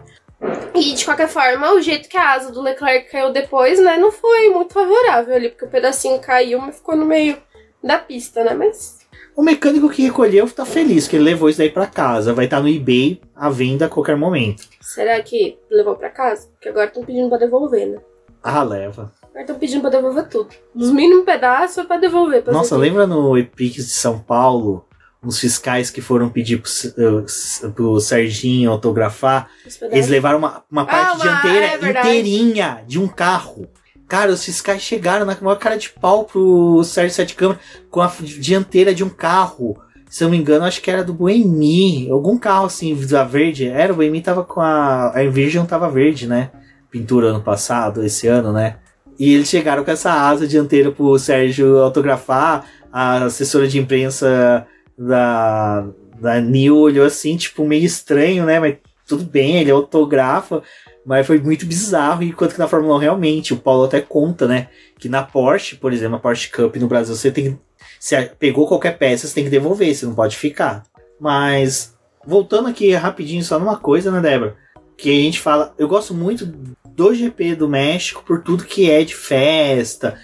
[0.74, 4.12] E de qualquer forma, o jeito que a asa do Leclerc caiu depois, né, não
[4.12, 7.38] foi muito favorável ali, porque o pedacinho caiu, mas ficou no meio
[7.84, 8.54] da pista, né?
[8.54, 9.00] Mas.
[9.36, 12.34] O mecânico que recolheu tá feliz, que ele levou isso daí pra casa.
[12.34, 14.64] Vai estar no eBay à venda a qualquer momento.
[14.80, 16.48] Será que levou pra casa?
[16.54, 17.98] Porque agora estão pedindo pra devolver, né?
[18.44, 19.12] Ah, leva.
[19.24, 20.50] Agora estão pedindo pra devolver tudo.
[20.76, 22.44] Os mínimos pedaços é pra devolver.
[22.44, 24.86] Pra Nossa, lembra no Epix de São Paulo?
[25.26, 29.50] Os fiscais que foram pedir pro, S- pro Serginho autografar.
[29.90, 33.68] Eles levaram uma, uma parte uma- dianteira é inteirinha de um carro.
[34.08, 38.12] Cara, os fiscais chegaram na maior cara de pau pro Sérgio Sete Câmara com a
[38.22, 39.78] dianteira de um carro.
[40.10, 42.10] Se eu não me engano, acho que era do Boemi.
[42.12, 43.68] Algum carro assim, da verde.
[43.68, 45.12] Era, o Boemi tava com a.
[45.16, 46.52] A Envision tava verde, né?
[46.92, 48.76] Pintura ano passado, esse ano, né?
[49.18, 52.66] E eles chegaram com essa asa dianteira pro Sérgio autografar.
[52.92, 55.88] A assessora de imprensa da,
[56.20, 58.60] da Nil olhou assim, tipo, meio estranho, né?
[58.60, 58.76] Mas
[59.08, 60.62] tudo bem, ele autografa.
[61.06, 64.70] Mas foi muito bizarro, enquanto que na Fórmula 1 realmente, o Paulo até conta, né?
[64.98, 67.60] Que na Porsche, por exemplo, a Porsche Cup no Brasil, você tem
[68.14, 70.84] a- pegou qualquer peça, você tem que devolver, você não pode ficar.
[71.20, 71.94] Mas,
[72.26, 74.56] voltando aqui rapidinho só numa coisa, né, Débora?
[74.98, 79.04] Que a gente fala, eu gosto muito do GP do México por tudo que é
[79.04, 80.18] de festa,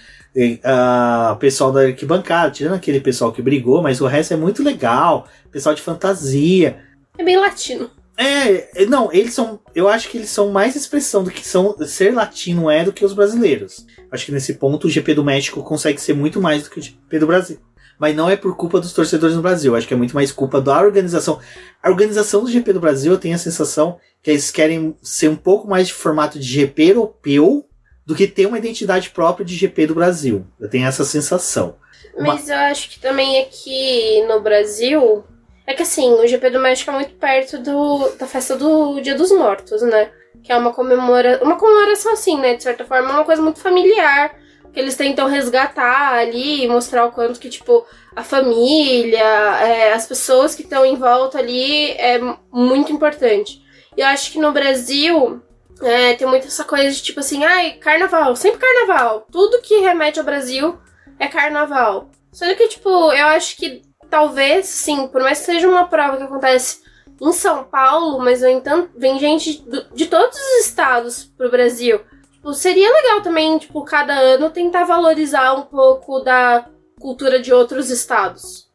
[1.31, 5.27] o pessoal da arquibancada, tirando aquele pessoal que brigou, mas o resto é muito legal,
[5.51, 6.79] pessoal de fantasia.
[7.17, 7.89] É bem latino.
[8.21, 9.61] É, não, eles são.
[9.73, 13.05] Eu acho que eles são mais expressão do que são ser latino é do que
[13.05, 13.85] os brasileiros.
[14.11, 16.83] Acho que nesse ponto o GP do México consegue ser muito mais do que o
[16.83, 17.61] GP do Brasil.
[17.97, 19.73] Mas não é por culpa dos torcedores no Brasil.
[19.73, 21.39] Acho que é muito mais culpa da organização.
[21.81, 25.35] A organização do GP do Brasil, eu tenho a sensação que eles querem ser um
[25.37, 27.65] pouco mais de formato de GP europeu
[28.05, 30.45] do que ter uma identidade própria de GP do Brasil.
[30.59, 31.77] Eu tenho essa sensação.
[32.17, 35.23] Mas eu acho que também aqui no Brasil.
[35.69, 39.13] É que assim, o GP do México é muito perto do, da festa do Dia
[39.13, 40.11] dos Mortos, né?
[40.43, 42.55] Que é uma, comemora, uma comemoração assim, né?
[42.55, 44.35] De certa forma, é uma coisa muito familiar
[44.73, 50.55] que eles tentam resgatar ali, mostrar o quanto que, tipo, a família, é, as pessoas
[50.55, 52.19] que estão em volta ali é
[52.51, 53.61] muito importante.
[53.95, 55.39] E eu acho que no Brasil
[55.83, 59.27] é, tem muito essa coisa de tipo assim, ai, carnaval, sempre carnaval.
[59.31, 60.79] Tudo que remete ao Brasil
[61.19, 62.09] é carnaval.
[62.31, 66.23] Sendo que, tipo, eu acho que talvez, sim, por mais que seja uma prova que
[66.23, 66.81] acontece
[67.21, 71.99] em São Paulo, mas no entanto, vem gente de todos os estados pro Brasil.
[72.31, 76.65] Tipo, seria legal também, tipo, cada ano tentar valorizar um pouco da
[76.99, 78.69] cultura de outros estados.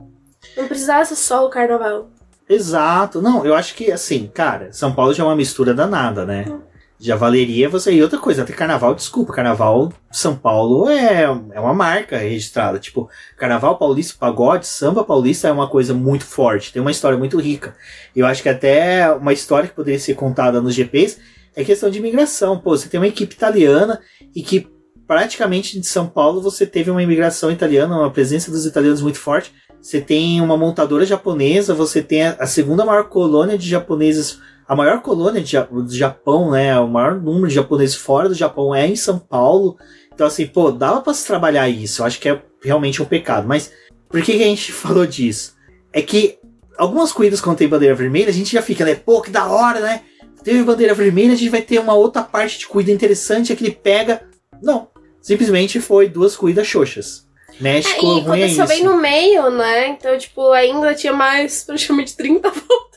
[0.57, 2.11] Não precisasse só o carnaval.
[2.49, 3.23] Exato.
[3.23, 6.45] Não, eu acho que, assim, cara, São Paulo já é uma mistura danada, né?
[6.47, 6.61] Hum.
[6.99, 7.93] Já valeria você.
[7.93, 12.79] E outra coisa, até carnaval, desculpa, carnaval São Paulo é, é uma marca registrada.
[12.79, 17.39] Tipo, carnaval paulista, pagode, samba paulista é uma coisa muito forte, tem uma história muito
[17.39, 17.75] rica.
[18.15, 21.19] Eu acho que até uma história que poderia ser contada nos GPs
[21.57, 22.59] é questão de imigração.
[22.59, 24.01] Pô, você tem uma equipe italiana
[24.35, 24.69] e que
[25.07, 29.53] praticamente de São Paulo você teve uma imigração italiana, uma presença dos italianos muito forte.
[29.81, 35.01] Você tem uma montadora japonesa, você tem a segunda maior colônia de japoneses a maior
[35.03, 36.79] colônia de, do Japão, né?
[36.79, 39.77] O maior número de japoneses fora do Japão é em São Paulo.
[40.13, 42.03] Então, assim, pô, dava pra se trabalhar isso.
[42.03, 43.47] Eu acho que é realmente um pecado.
[43.47, 43.73] Mas
[44.09, 45.55] por que, que a gente falou disso?
[45.93, 46.39] É que
[46.79, 48.95] algumas corridas quando tem bandeira vermelha, a gente já fica, né?
[48.95, 50.03] Pô, que da hora, né?
[50.43, 53.65] Teve bandeira vermelha, a gente vai ter uma outra parte de corrida interessante, é que
[53.65, 54.27] ele pega.
[54.63, 54.89] Não.
[55.21, 57.25] Simplesmente foi duas corridas xoxas.
[57.61, 59.89] México, é, e aconteceu é bem no meio, né?
[59.89, 62.94] Então, tipo, ainda tinha mais praticamente 30 voltas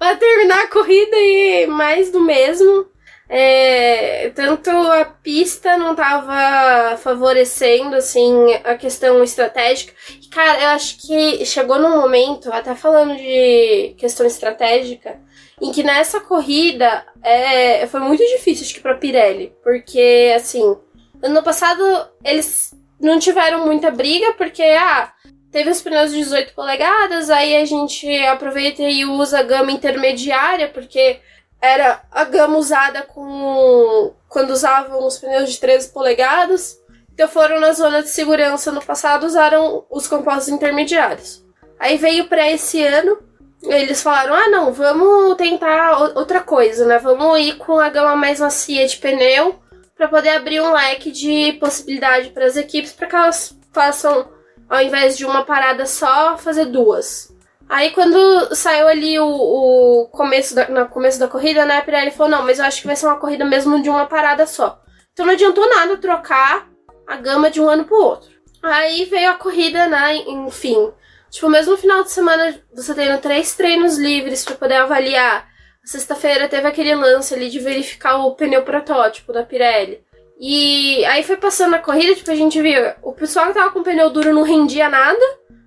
[0.00, 2.86] para terminar a corrida e mais do mesmo.
[3.28, 8.32] É, tanto a pista não estava favorecendo assim
[8.64, 9.92] a questão estratégica.
[10.20, 15.20] E, cara, eu acho que chegou num momento, até falando de questão estratégica,
[15.60, 20.76] em que nessa corrida é, foi muito difícil acho que para Pirelli, porque assim,
[21.22, 21.84] ano passado
[22.24, 25.12] eles não tiveram muita briga porque ah,
[25.52, 30.68] Teve os pneus de 18 polegadas, aí a gente aproveita e usa a gama intermediária,
[30.68, 31.18] porque
[31.60, 36.78] era a gama usada com quando usavam os pneus de 13 polegadas.
[37.12, 41.44] Então foram na zona de segurança no passado, usaram os compostos intermediários.
[41.78, 43.18] Aí veio para esse ano,
[43.64, 46.98] eles falaram: "Ah, não, vamos tentar outra coisa, né?
[46.98, 49.58] Vamos ir com a gama mais macia de pneu
[49.96, 54.28] para poder abrir um leque de possibilidade para as equipes para que elas façam
[54.70, 57.34] ao invés de uma parada só, fazer duas.
[57.68, 62.12] Aí quando saiu ali o, o começo da, no começo da corrida, né, a Pirelli
[62.12, 64.80] falou, não, mas eu acho que vai ser uma corrida mesmo de uma parada só.
[65.12, 66.68] Então não adiantou nada trocar
[67.06, 68.30] a gama de um ano pro outro.
[68.62, 70.92] Aí veio a corrida, né, enfim.
[71.30, 75.48] Tipo, mesmo no final de semana, você tendo três treinos livres para poder avaliar.
[75.84, 80.04] Sexta-feira teve aquele lance ali de verificar o pneu protótipo da Pirelli.
[80.42, 83.80] E aí foi passando a corrida, tipo, a gente viu, o pessoal que tava com
[83.80, 85.20] o pneu duro não rendia nada,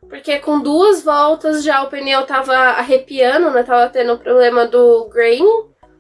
[0.10, 3.62] porque com duas voltas já o pneu tava arrepiando, né?
[3.62, 5.46] Tava tendo problema do grain.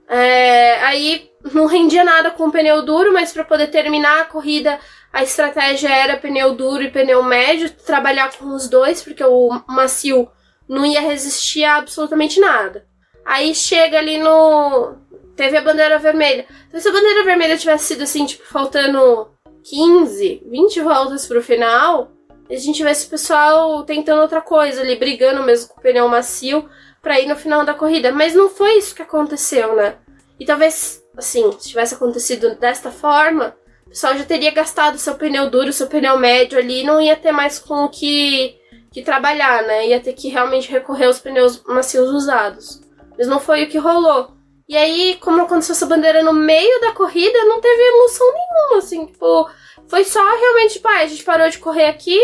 [0.10, 4.80] É, aí não rendia nada com o pneu duro, mas para poder terminar a corrida,
[5.12, 10.28] a estratégia era pneu duro e pneu médio, trabalhar com os dois, porque o macio
[10.68, 12.88] não ia resistir a absolutamente nada.
[13.24, 14.96] Aí chega ali no,
[15.36, 16.46] teve a bandeira vermelha.
[16.68, 19.30] Então, se a bandeira vermelha tivesse sido assim, tipo, faltando
[19.64, 22.12] 15, 20 voltas pro final,
[22.50, 26.70] a gente tivesse o pessoal tentando outra coisa ali, brigando mesmo com o pneu macio
[27.02, 28.12] pra ir no final da corrida.
[28.12, 29.96] Mas não foi isso que aconteceu, né?
[30.40, 35.50] E talvez, assim, se tivesse acontecido desta forma, o pessoal já teria gastado seu pneu
[35.50, 38.56] duro, seu pneu médio ali, e não ia ter mais com o que,
[38.92, 39.88] que trabalhar, né?
[39.88, 42.82] Ia ter que realmente recorrer aos pneus macios usados.
[43.18, 44.32] Mas não foi o que rolou.
[44.68, 49.06] E aí, como aconteceu essa bandeira no meio da corrida, não teve emoção nenhuma, assim,
[49.06, 49.50] tipo,
[49.88, 52.20] foi só realmente, tipo, ah, a gente parou de correr aqui,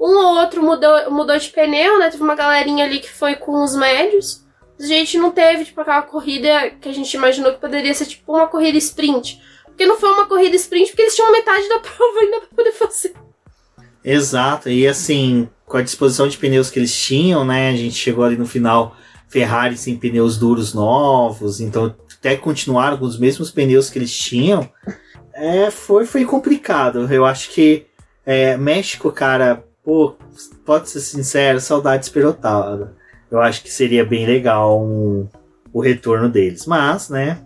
[0.00, 2.08] um ou outro mudou, mudou de pneu, né?
[2.10, 4.42] Teve uma galerinha ali que foi com os médios.
[4.78, 8.32] A gente não teve, tipo, aquela corrida que a gente imaginou que poderia ser, tipo,
[8.32, 9.42] uma corrida sprint.
[9.66, 12.72] Porque não foi uma corrida sprint, porque eles tinham metade da prova ainda pra poder
[12.72, 13.14] fazer.
[14.02, 17.68] Exato, e assim, com a disposição de pneus que eles tinham, né?
[17.68, 18.96] A gente chegou ali no final
[19.30, 24.68] Ferrari sem pneus duros novos, então até continuaram com os mesmos pneus que eles tinham.
[25.32, 27.10] É, foi, foi complicado.
[27.10, 27.86] Eu acho que
[28.26, 30.16] é, México, cara, pô,
[30.66, 32.94] pode ser sincero, saudade esperotada.
[33.30, 35.28] Eu acho que seria bem legal um,
[35.72, 36.66] o retorno deles.
[36.66, 37.38] Mas, né?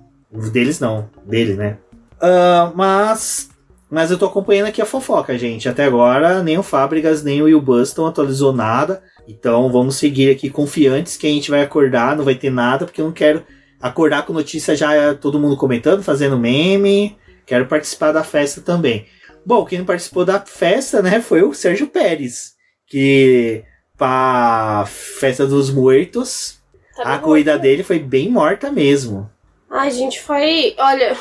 [0.50, 1.78] Deles não, dele, né?
[2.16, 3.50] Uh, mas
[3.94, 5.68] mas eu tô acompanhando aqui a fofoca, gente.
[5.68, 9.02] Até agora, nem o Fábricas, nem o Will Buston atualizou nada.
[9.28, 13.00] Então vamos seguir aqui confiantes que a gente vai acordar, não vai ter nada, porque
[13.00, 13.44] eu não quero
[13.80, 17.16] acordar com notícia já todo mundo comentando, fazendo meme.
[17.46, 19.06] Quero participar da festa também.
[19.46, 22.54] Bom, quem não participou da festa, né, foi o Sérgio Pérez,
[22.86, 23.62] que
[23.96, 26.58] pra festa dos mortos,
[26.96, 27.62] Tá a corrida morto.
[27.62, 29.30] dele foi bem morta mesmo.
[29.70, 30.74] Ai, gente, foi.
[30.78, 31.16] Olha,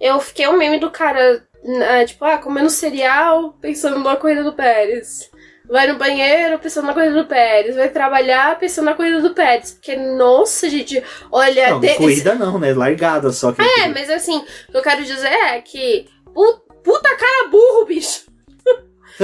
[0.00, 4.52] eu fiquei um meme do cara, né, tipo, ah, comendo cereal, pensando na corrida do
[4.52, 5.30] Pérez.
[5.68, 7.74] Vai no banheiro pensando na corrida do Pérez.
[7.74, 9.72] Vai trabalhar pensando na corrida do Pérez.
[9.72, 11.02] Porque, nossa, gente,
[11.32, 11.70] olha.
[11.70, 12.72] Não, de- corrida não, né?
[12.72, 13.60] Largada só que.
[13.62, 16.06] É, mas assim, o que eu quero dizer é que.
[16.32, 18.26] pu- Puta cara burro, bicho!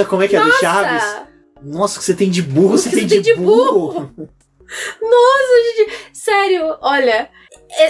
[0.09, 0.59] Como é que é do Nossa!
[0.61, 1.22] Chaves?
[1.62, 4.12] Nossa, o que você tem de burro, você tem você de, tem de burro.
[5.00, 7.28] Nossa, gente, sério, olha, é-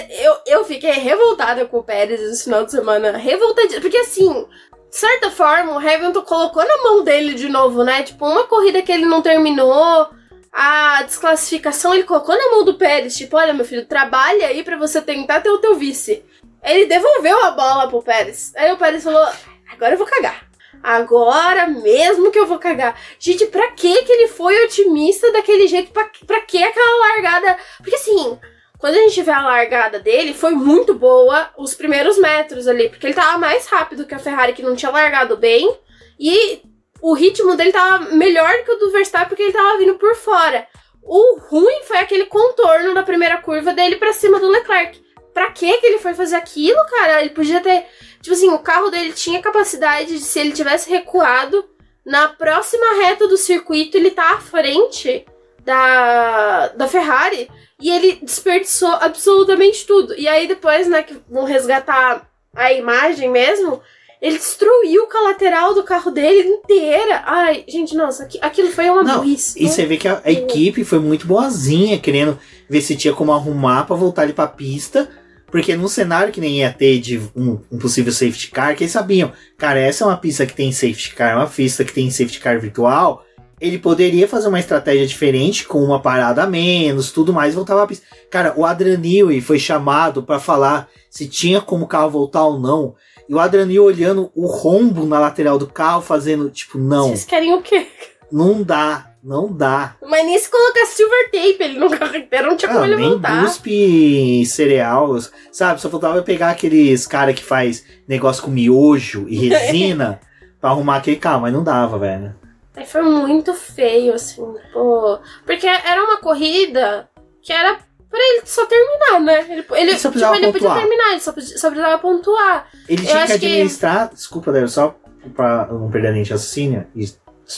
[0.09, 3.17] eu, eu fiquei revoltada com o Pérez esse final de semana.
[3.17, 3.81] Revoltadíssima.
[3.81, 4.47] Porque assim,
[4.89, 8.03] de certa forma, o Hamilton colocou na mão dele de novo, né?
[8.03, 10.09] Tipo, uma corrida que ele não terminou,
[10.51, 13.15] a desclassificação ele colocou na mão do Pérez.
[13.15, 16.23] Tipo, olha, meu filho, trabalha aí pra você tentar ter o teu vice.
[16.63, 18.53] Ele devolveu a bola pro Pérez.
[18.55, 19.27] Aí o Pérez falou:
[19.71, 20.47] agora eu vou cagar.
[20.81, 22.99] Agora mesmo que eu vou cagar.
[23.17, 25.91] Gente, pra que que ele foi otimista daquele jeito?
[25.91, 27.57] Pra, pra que aquela largada?
[27.77, 28.37] Porque assim,
[28.83, 32.89] quando a gente vê a largada dele, foi muito boa os primeiros metros ali.
[32.89, 35.73] Porque ele tava mais rápido que a Ferrari, que não tinha largado bem.
[36.19, 36.61] E
[37.01, 40.67] o ritmo dele tava melhor que o do Verstappen, porque ele tava vindo por fora.
[41.01, 45.01] O ruim foi aquele contorno da primeira curva dele pra cima do Leclerc.
[45.33, 47.21] Pra que que ele foi fazer aquilo, cara?
[47.21, 47.85] Ele podia ter.
[48.21, 51.63] Tipo assim, o carro dele tinha capacidade de, se ele tivesse recuado,
[52.05, 55.25] na próxima reta do circuito, ele tá à frente
[55.63, 57.49] da, da Ferrari.
[57.83, 60.15] E ele desperdiçou absolutamente tudo.
[60.17, 63.81] E aí, depois, né, que vão resgatar a imagem mesmo,
[64.21, 67.23] ele destruiu com a lateral do carro dele inteira.
[67.25, 69.61] Ai, gente, nossa, aqui- aquilo foi uma Não, burrice.
[69.61, 73.33] E você vê que a, a equipe foi muito boazinha, querendo ver se tinha como
[73.33, 75.09] arrumar pra voltar ele pra pista.
[75.51, 78.91] Porque num cenário que nem ia ter de um, um possível safety car, que eles
[78.93, 82.09] sabiam, cara, essa é uma pista que tem safety car, é uma pista que tem
[82.09, 83.23] safety car virtual.
[83.61, 87.75] Ele poderia fazer uma estratégia diferente, com uma parada a menos, tudo mais, e voltar
[87.75, 88.05] pra pista.
[88.29, 92.59] Cara, o Adrian Newey foi chamado pra falar se tinha como o carro voltar ou
[92.59, 92.95] não.
[93.29, 97.23] E o Adrian Newey olhando o rombo na lateral do carro, fazendo tipo, não, Vocês
[97.25, 97.87] querem o quê?
[98.31, 99.95] não dá, não dá.
[100.05, 102.95] Mas nem se colocar silver tape ele no carro inteiro, não tinha como Ah, ele
[102.97, 103.43] nem voltar.
[103.45, 105.15] cuspe cereal,
[105.51, 105.79] sabe?
[105.79, 110.19] Só faltava pegar aqueles cara que faz negócio com miojo e resina
[110.59, 112.35] pra arrumar aquele carro, mas não dava, velho.
[112.75, 115.19] Aí foi muito feio, assim, pô.
[115.45, 117.07] Porque era uma corrida
[117.41, 117.75] que era
[118.09, 119.45] pra ele só terminar, né?
[119.49, 120.79] Ele, ele, só tipo, precisava ele podia pontuar.
[120.79, 122.67] terminar, ele só, podia- só precisava pontuar.
[122.89, 124.95] Ele Eu tinha que acho que- administrar, desculpa, Léo, só
[125.35, 127.05] pra eu não perder a linha de raciocínio, e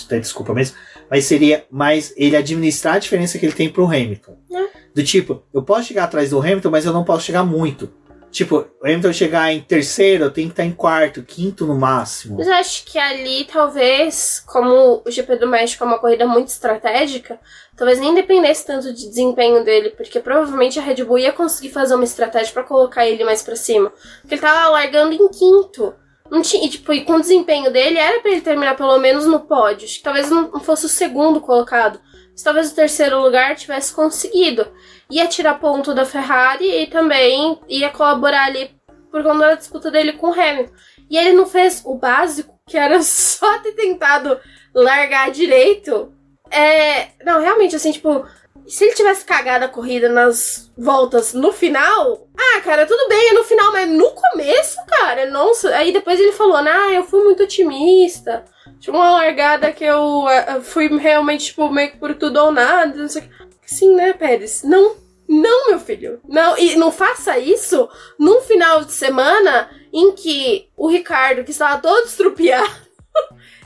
[0.06, 0.76] até desculpa mesmo,
[1.10, 4.38] mas seria mais ele administrar a diferença que ele tem pro Hamilton.
[4.52, 4.66] É.
[4.94, 7.92] Do tipo, eu posso chegar atrás do Hamilton, mas eu não posso chegar muito.
[8.36, 12.36] Tipo, o Hamilton chegar em terceiro, tenho que estar em quarto, quinto no máximo.
[12.36, 16.50] Mas eu acho que ali, talvez, como o GP do México é uma corrida muito
[16.50, 17.40] estratégica,
[17.78, 21.96] talvez nem dependesse tanto de desempenho dele, porque provavelmente a Red Bull ia conseguir fazer
[21.96, 23.90] uma estratégia pra colocar ele mais pra cima.
[24.20, 25.94] Porque ele tava largando em quinto.
[26.30, 29.26] Não tinha, e, tipo, e com o desempenho dele, era pra ele terminar pelo menos
[29.26, 29.88] no pódio.
[30.04, 32.02] Talvez não fosse o segundo colocado.
[32.44, 34.68] Talvez o terceiro lugar tivesse conseguido.
[35.10, 38.70] Ia tirar ponto da Ferrari e também ia colaborar ali
[39.12, 40.74] por conta da disputa dele com o Hamilton.
[41.10, 44.40] E ele não fez o básico, que era só ter tentado
[44.74, 46.14] largar direito.
[46.52, 47.10] É.
[47.24, 48.26] Não, realmente, assim, tipo.
[48.68, 53.34] Se ele tivesse cagado a corrida nas voltas no final, ah, cara, tudo bem, é
[53.34, 55.70] no final, mas no começo, cara, nossa.
[55.76, 58.44] Aí depois ele falou, ah, eu fui muito otimista.
[58.80, 62.96] Tinha uma largada que eu eh, fui realmente, tipo, meio que por tudo ou nada,
[62.96, 63.36] não sei o que.
[63.66, 64.64] Sim, né, Pérez?
[64.64, 64.96] Não,
[65.28, 66.20] não, meu filho.
[66.28, 71.82] Não, e não faça isso num final de semana em que o Ricardo, que estava
[71.82, 72.85] todo estrupiado,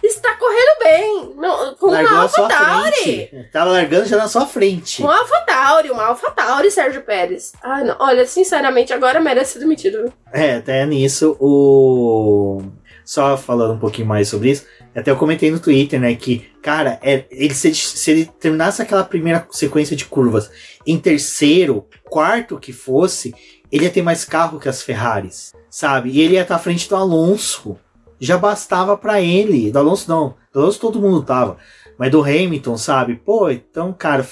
[0.07, 1.33] está correndo bem.
[1.35, 3.47] Não, com Largou uma AlphaTauri.
[3.51, 5.03] Tava largando já na sua frente.
[5.03, 7.53] Um AlphaTauri, um AlphaTauri, Sérgio Pérez.
[7.61, 7.95] Ah, não.
[7.99, 10.11] Olha, sinceramente, agora merece ser demitido.
[10.31, 12.61] É, até nisso, o.
[13.03, 16.99] Só falando um pouquinho mais sobre isso, até eu comentei no Twitter, né, que, cara,
[17.01, 20.51] é, ele, se, se ele terminasse aquela primeira sequência de curvas
[20.85, 23.33] em terceiro, quarto que fosse,
[23.71, 26.09] ele ia ter mais carro que as Ferraris, sabe?
[26.09, 27.77] E ele ia estar à frente do Alonso.
[28.19, 29.71] Já bastava pra ele.
[29.71, 31.57] Do Alonso não, do Alonso todo mundo tava.
[31.97, 33.15] Mas do Hamilton, sabe?
[33.15, 34.25] Pô, então, cara,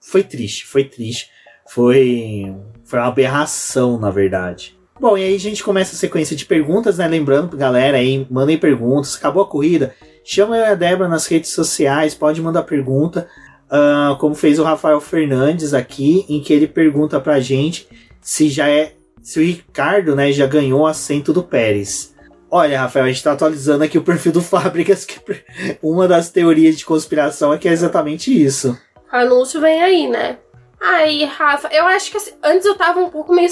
[0.00, 1.28] foi triste, foi triste.
[1.68, 2.52] Foi,
[2.84, 4.76] foi uma aberração, na verdade.
[4.98, 7.06] Bom, e aí a gente começa a sequência de perguntas, né?
[7.06, 9.16] Lembrando, galera, aí, mandem perguntas.
[9.16, 13.28] Acabou a corrida, chama eu e a Débora nas redes sociais, pode mandar pergunta.
[13.70, 17.86] Ah, como fez o Rafael Fernandes aqui, em que ele pergunta pra gente
[18.20, 18.94] se já é.
[19.22, 22.14] Se o Ricardo, né, já ganhou o assento do Pérez.
[22.50, 25.20] Olha, Rafael, a gente tá atualizando aqui o perfil do Fábricas, que
[25.82, 28.76] uma das teorias de conspiração é que é exatamente isso.
[29.10, 30.38] Anúncio vem aí, né?
[30.80, 33.50] Aí, Rafa, eu acho que assim, antes eu tava um pouco meio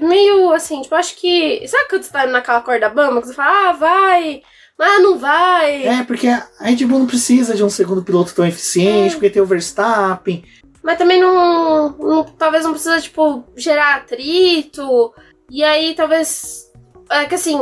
[0.00, 1.62] meio assim, tipo, acho que.
[1.68, 4.42] Sabe quando você tá naquela corda bamba que você fala, ah, vai,
[4.78, 5.86] mas não vai.
[5.86, 9.12] É, porque a Red Bull não precisa de um segundo piloto tão eficiente, é.
[9.12, 10.42] porque tem o Verstappen.
[10.82, 15.12] Mas também não, não, Talvez não precisa, tipo, gerar atrito.
[15.50, 16.72] E aí, talvez.
[17.10, 17.58] É que assim.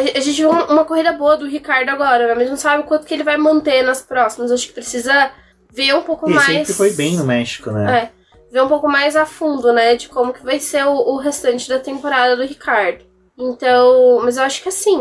[0.00, 3.14] A, gente viu uma corrida boa do Ricardo agora, mas não sabe o quanto que
[3.14, 4.50] ele vai manter nas próximas.
[4.50, 5.30] Acho que precisa
[5.72, 6.48] ver um pouco ele mais.
[6.48, 8.12] Ele sempre foi bem no México, né?
[8.16, 8.20] É
[8.50, 11.68] ver um pouco mais a fundo, né, de como que vai ser o, o restante
[11.68, 13.04] da temporada do Ricardo.
[13.38, 14.98] Então, mas eu acho que assim,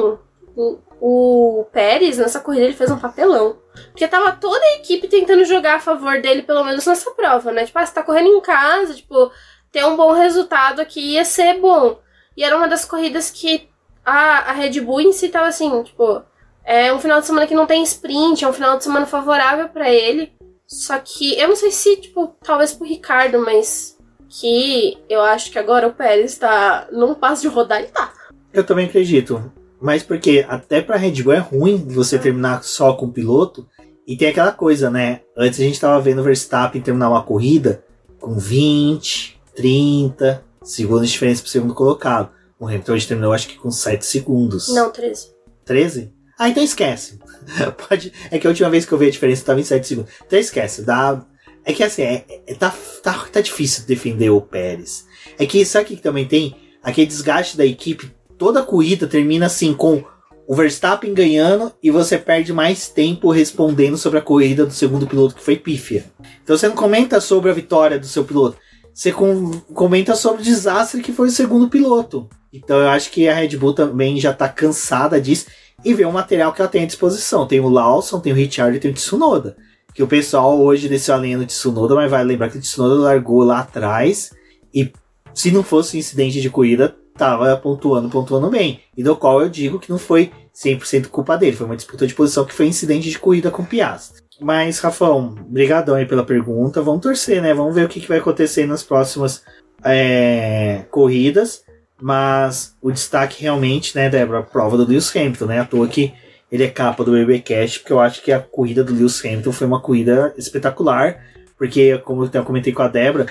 [0.55, 3.57] o, o Pérez nessa corrida ele fez um papelão.
[3.91, 7.65] Porque tava toda a equipe tentando jogar a favor dele, pelo menos nessa prova, né?
[7.65, 9.31] Tipo, ah, você tá correndo em casa, tipo,
[9.71, 11.99] ter um bom resultado aqui ia ser bom.
[12.37, 13.67] E era uma das corridas que
[14.05, 16.21] a, a Red Bull em si tava assim, tipo,
[16.63, 19.69] é um final de semana que não tem sprint, é um final de semana favorável
[19.69, 20.31] para ele.
[20.67, 23.97] Só que eu não sei se, tipo, talvez pro Ricardo, mas
[24.29, 28.13] que eu acho que agora o Pérez tá num passo de rodar e tá.
[28.53, 29.51] Eu também acredito.
[29.81, 33.67] Mas porque até pra Red Bull é ruim você terminar só com o piloto.
[34.05, 35.21] E tem aquela coisa, né?
[35.37, 37.83] Antes a gente tava vendo o Verstappen terminar uma corrida
[38.19, 42.29] com 20, 30 segundos de diferença pro segundo colocado.
[42.59, 44.67] O Hamilton hoje terminou acho que com 7 segundos.
[44.69, 45.29] Não, 13.
[45.63, 46.13] 13?
[46.37, 47.17] Ah, então esquece.
[47.87, 48.11] Pode...
[48.29, 50.11] É que a última vez que eu vi a diferença estava em 7 segundos.
[50.25, 50.81] Então esquece.
[50.81, 51.25] Dá...
[51.63, 55.05] É que assim, é, é, tá, tá, tá difícil defender o Pérez.
[55.37, 56.55] É que sabe o que também tem?
[56.83, 58.11] Aquele desgaste da equipe.
[58.37, 60.03] Toda a corrida termina assim com
[60.47, 65.35] o Verstappen ganhando e você perde mais tempo respondendo sobre a corrida do segundo piloto
[65.35, 66.05] que foi pífia.
[66.43, 68.57] Então você não comenta sobre a vitória do seu piloto.
[68.99, 72.27] Você com, comenta sobre o desastre que foi o segundo piloto.
[72.51, 75.45] Então eu acho que a Red Bull também já tá cansada disso
[75.85, 77.47] e ver o material que ela tem à disposição.
[77.47, 79.55] Tem o Lawson, tem o Richard e tem o Tsunoda.
[79.93, 82.95] Que o pessoal hoje desceu a linha no Tsunoda, mas vai lembrar que o Tsunoda
[82.95, 84.31] largou lá atrás
[84.73, 84.91] e
[85.33, 88.81] se não fosse um incidente de corrida, tava pontuando, pontuando bem.
[88.97, 92.13] E do qual eu digo que não foi 100% culpa dele, foi uma disputa de
[92.13, 94.28] posição que foi incidente de corrida com o Piastri.
[94.39, 96.81] Mas, Rafão, brigadão aí pela pergunta.
[96.81, 97.53] Vamos torcer, né?
[97.53, 99.43] Vamos ver o que, que vai acontecer nas próximas
[99.83, 101.63] é, corridas.
[102.01, 105.59] Mas o destaque realmente, né, Débora, a prova do Lewis Hamilton, né?
[105.59, 106.13] À toa que
[106.51, 109.67] ele é capa do BBcast, porque eu acho que a corrida do Lewis Hamilton foi
[109.67, 111.21] uma corrida espetacular.
[111.57, 113.27] Porque, como eu comentei com a Débora,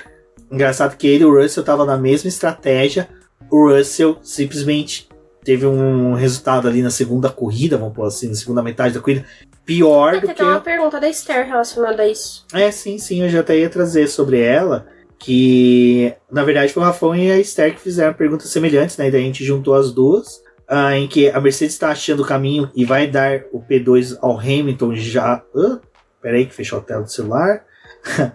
[0.52, 3.08] engraçado que ele e o Russell estavam na mesma estratégia.
[3.50, 5.08] O Russell simplesmente
[5.42, 9.24] teve um resultado ali na segunda corrida, vamos pôr assim, na segunda metade da corrida,
[9.68, 10.42] pior é, do que.
[10.42, 12.46] uma pergunta da Esther relacionada a isso.
[12.54, 14.88] É, sim, sim, eu já até ia trazer sobre ela
[15.18, 19.08] que na verdade foi o Rafão e a Esther que fizeram perguntas semelhantes, né?
[19.08, 20.36] E daí a gente juntou as duas,
[20.70, 24.38] uh, em que a Mercedes está achando o caminho e vai dar o P2 ao
[24.38, 25.42] Hamilton já.
[25.54, 25.80] Uh,
[26.22, 27.64] peraí, que fechou a tela do celular.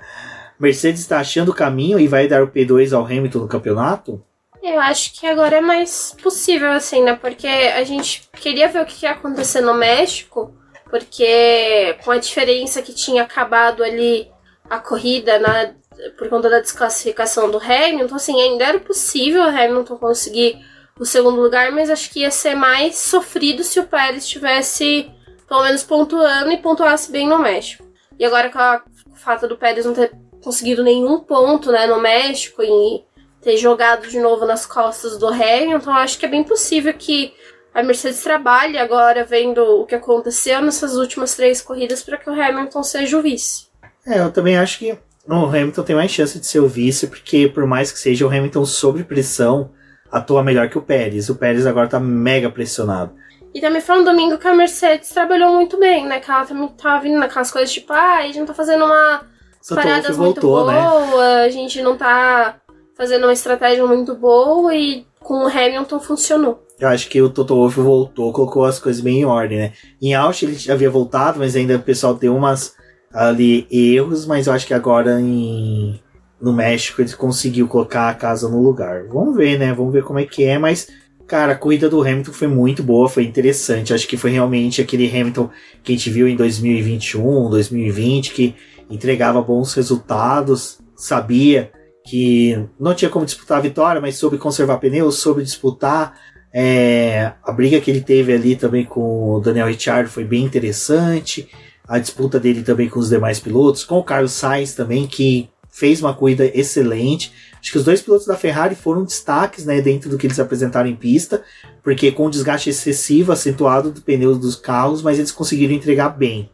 [0.59, 4.23] Mercedes está achando o caminho e vai dar o P2 ao Hamilton no campeonato?
[4.61, 7.15] Eu acho que agora é mais possível, assim, né?
[7.15, 10.53] Porque a gente queria ver o que ia acontecer no México,
[10.93, 14.29] porque com a diferença que tinha acabado ali
[14.69, 15.73] a corrida na
[16.19, 20.63] por conta da desclassificação do Hamilton, assim, ainda era possível o Hamilton conseguir
[20.99, 25.09] o segundo lugar, mas acho que ia ser mais sofrido se o Pérez estivesse
[25.47, 27.83] pelo menos pontuando e pontuasse bem no México.
[28.19, 30.11] E agora com o fato do Pérez não ter
[30.43, 33.03] conseguido nenhum ponto né, no México e
[33.41, 37.33] ter jogado de novo nas costas do Hamilton, acho que é bem possível que
[37.73, 42.33] a Mercedes trabalhe agora vendo o que aconteceu nessas últimas três corridas para que o
[42.33, 43.67] Hamilton seja o vice.
[44.05, 44.97] É, eu também acho que
[45.27, 48.29] o Hamilton tem mais chance de ser o vice, porque por mais que seja o
[48.29, 49.71] Hamilton sob pressão,
[50.11, 51.29] atua melhor que o Pérez.
[51.29, 53.15] O Pérez agora tá mega pressionado.
[53.53, 56.19] E também foi um domingo que a Mercedes trabalhou muito bem, né?
[56.19, 59.25] Que ela também tava vindo naquelas coisas tipo, ah, a gente não tá fazendo uma
[59.69, 60.81] paradas muito voltou, né?
[60.81, 61.43] boa, né?
[61.45, 62.57] a gente não tá
[62.95, 66.62] fazendo uma estratégia muito boa e com o Hamilton funcionou.
[66.79, 69.73] Eu acho que o Toto Wolff voltou, colocou as coisas bem em ordem, né?
[70.01, 72.73] Em Ausch ele havia voltado, mas ainda o pessoal deu umas
[73.13, 75.99] ali erros, mas eu acho que agora em
[76.41, 79.05] no México ele conseguiu colocar a casa no lugar.
[79.07, 79.73] Vamos ver, né?
[79.73, 80.89] Vamos ver como é que é, mas
[81.25, 83.93] cara, a corrida do Hamilton foi muito boa, foi interessante.
[83.93, 85.49] Acho que foi realmente aquele Hamilton
[85.81, 88.55] que a gente viu em 2021, 2020 que
[88.89, 91.71] entregava bons resultados, sabia
[92.05, 96.19] que não tinha como disputar a vitória, mas soube conservar pneus, soube disputar.
[96.53, 101.49] É, a briga que ele teve ali também com o Daniel Ricciardo foi bem interessante
[101.87, 106.01] a disputa dele também com os demais pilotos, com o Carlos Sainz também, que fez
[106.01, 107.33] uma corrida excelente.
[107.59, 110.89] Acho que os dois pilotos da Ferrari foram destaques né, dentro do que eles apresentaram
[110.89, 111.43] em pista,
[111.83, 116.49] porque com o desgaste excessivo, acentuado do pneu dos carros, mas eles conseguiram entregar bem.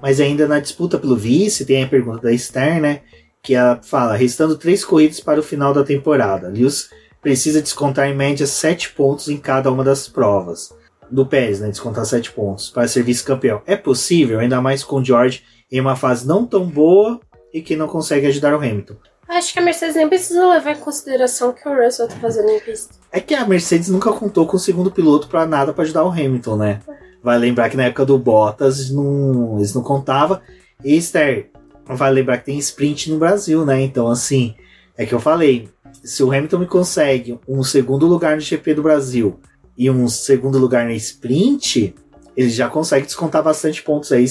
[0.00, 3.00] Mas ainda na disputa pelo vice, tem a pergunta da Stern, né?
[3.42, 6.48] Que ela fala: restando três corridas para o final da temporada.
[6.48, 6.88] Lewis
[7.20, 10.72] precisa descontar em média sete pontos em cada uma das provas.
[11.10, 11.68] Do Pérez, né?
[11.68, 13.62] Descontar sete pontos para ser vice-campeão.
[13.66, 17.20] É possível, ainda mais com o George em uma fase não tão boa
[17.52, 18.96] e que não consegue ajudar o Hamilton.
[19.28, 22.48] Acho que a Mercedes nem precisa levar em consideração o que o Russell tá fazendo
[22.48, 22.94] em pista.
[23.12, 26.10] É que a Mercedes nunca contou com o segundo piloto para nada para ajudar o
[26.10, 26.80] Hamilton, né?
[27.22, 30.40] Vai lembrar que na época do Bottas não, eles não contavam.
[30.82, 31.50] E Esther,
[31.86, 33.82] vai lembrar que tem sprint no Brasil, né?
[33.82, 34.54] Então, assim,
[34.96, 35.68] é que eu falei.
[36.02, 39.40] Se o Hamilton consegue um segundo lugar no GP do Brasil
[39.76, 41.94] e um segundo lugar na sprint,
[42.36, 44.24] ele já consegue descontar bastante pontos aí,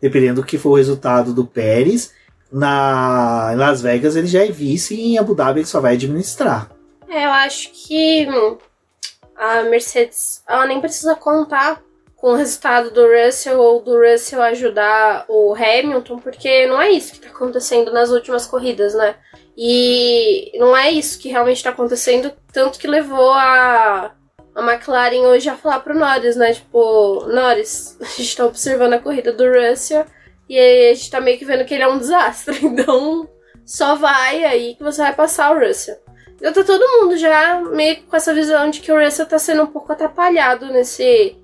[0.00, 2.12] dependendo do que for o resultado do Pérez.
[2.52, 5.94] Na, em Las Vegas ele já é vice e em Abu Dhabi ele só vai
[5.94, 6.70] administrar.
[7.08, 8.58] É, eu acho que hum,
[9.36, 11.82] a Mercedes ela nem precisa contar
[12.24, 17.10] com o resultado do Russell ou do Russell ajudar o Hamilton, porque não é isso
[17.10, 19.14] que está acontecendo nas últimas corridas, né?
[19.54, 24.14] E não é isso que realmente está acontecendo, tanto que levou a,
[24.54, 26.54] a McLaren hoje a falar pro Norris, né?
[26.54, 30.06] Tipo, Norris, a gente tá observando a corrida do Russell
[30.48, 33.28] e a gente tá meio que vendo que ele é um desastre, então
[33.66, 35.98] só vai aí que você vai passar o Russell.
[36.36, 39.64] Então tá todo mundo já meio com essa visão de que o Russell tá sendo
[39.64, 41.43] um pouco atrapalhado nesse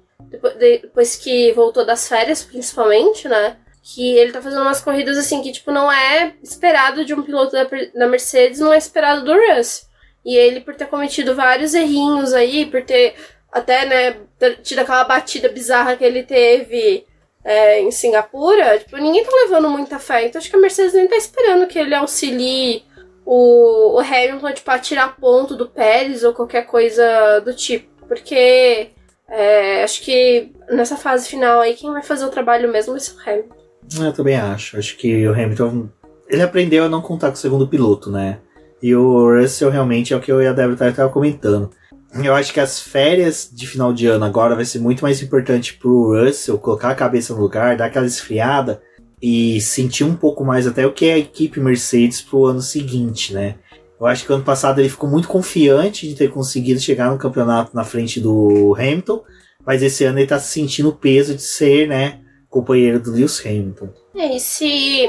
[0.59, 3.57] depois que voltou das férias, principalmente, né?
[3.83, 7.53] Que ele tá fazendo umas corridas assim que, tipo, não é esperado de um piloto
[7.53, 9.89] da, da Mercedes, não é esperado do Russ.
[10.25, 13.15] E ele, por ter cometido vários errinhos aí, por ter
[13.51, 14.17] até, né,
[14.63, 17.07] tido aquela batida bizarra que ele teve
[17.45, 20.27] é, em Singapura, tipo, ninguém tá levando muita fé.
[20.27, 22.85] Então acho que a Mercedes nem tá esperando que ele auxilie
[23.25, 27.89] o, o Hamilton, tipo, a tirar ponto do Pérez ou qualquer coisa do tipo.
[28.07, 28.91] Porque
[29.31, 33.15] é, acho que nessa fase final aí, quem vai fazer o trabalho mesmo vai ser
[33.15, 33.55] o Hamilton.
[34.01, 34.77] Eu também acho.
[34.77, 35.89] Acho que o Hamilton.
[36.29, 38.39] Ele aprendeu a não contar com o segundo piloto, né?
[38.83, 41.71] E o Russell realmente é o que eu e a Débora estavam comentando.
[42.15, 45.75] Eu acho que as férias de final de ano agora vai ser muito mais importante
[45.75, 48.83] pro Russell colocar a cabeça no lugar, dar aquela esfriada
[49.23, 53.33] e sentir um pouco mais até o que é a equipe Mercedes pro ano seguinte,
[53.33, 53.57] né?
[54.01, 57.77] Eu acho que ano passado ele ficou muito confiante de ter conseguido chegar no campeonato
[57.77, 59.23] na frente do Hamilton,
[59.65, 63.91] mas esse ano ele tá sentindo o peso de ser, né, companheiro do Lewis Hamilton.
[64.17, 65.07] É, e se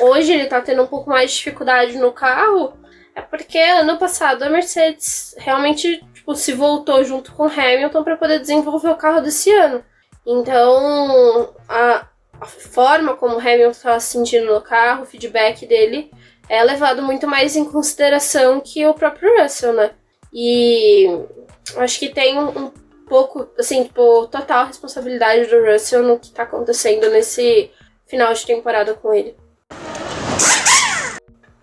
[0.00, 2.74] hoje ele tá tendo um pouco mais de dificuldade no carro,
[3.16, 8.16] é porque ano passado a Mercedes realmente tipo, se voltou junto com o Hamilton para
[8.16, 9.82] poder desenvolver o carro desse ano.
[10.24, 12.06] Então, a,
[12.40, 16.10] a forma como o Hamilton estava se sentindo no carro, o feedback dele,
[16.50, 19.92] é levado muito mais em consideração que o próprio Russell, né?
[20.32, 21.06] E
[21.76, 22.72] acho que tem um, um
[23.08, 27.70] pouco, assim, tipo, total responsabilidade do Russell no que tá acontecendo nesse
[28.04, 29.36] final de temporada com ele.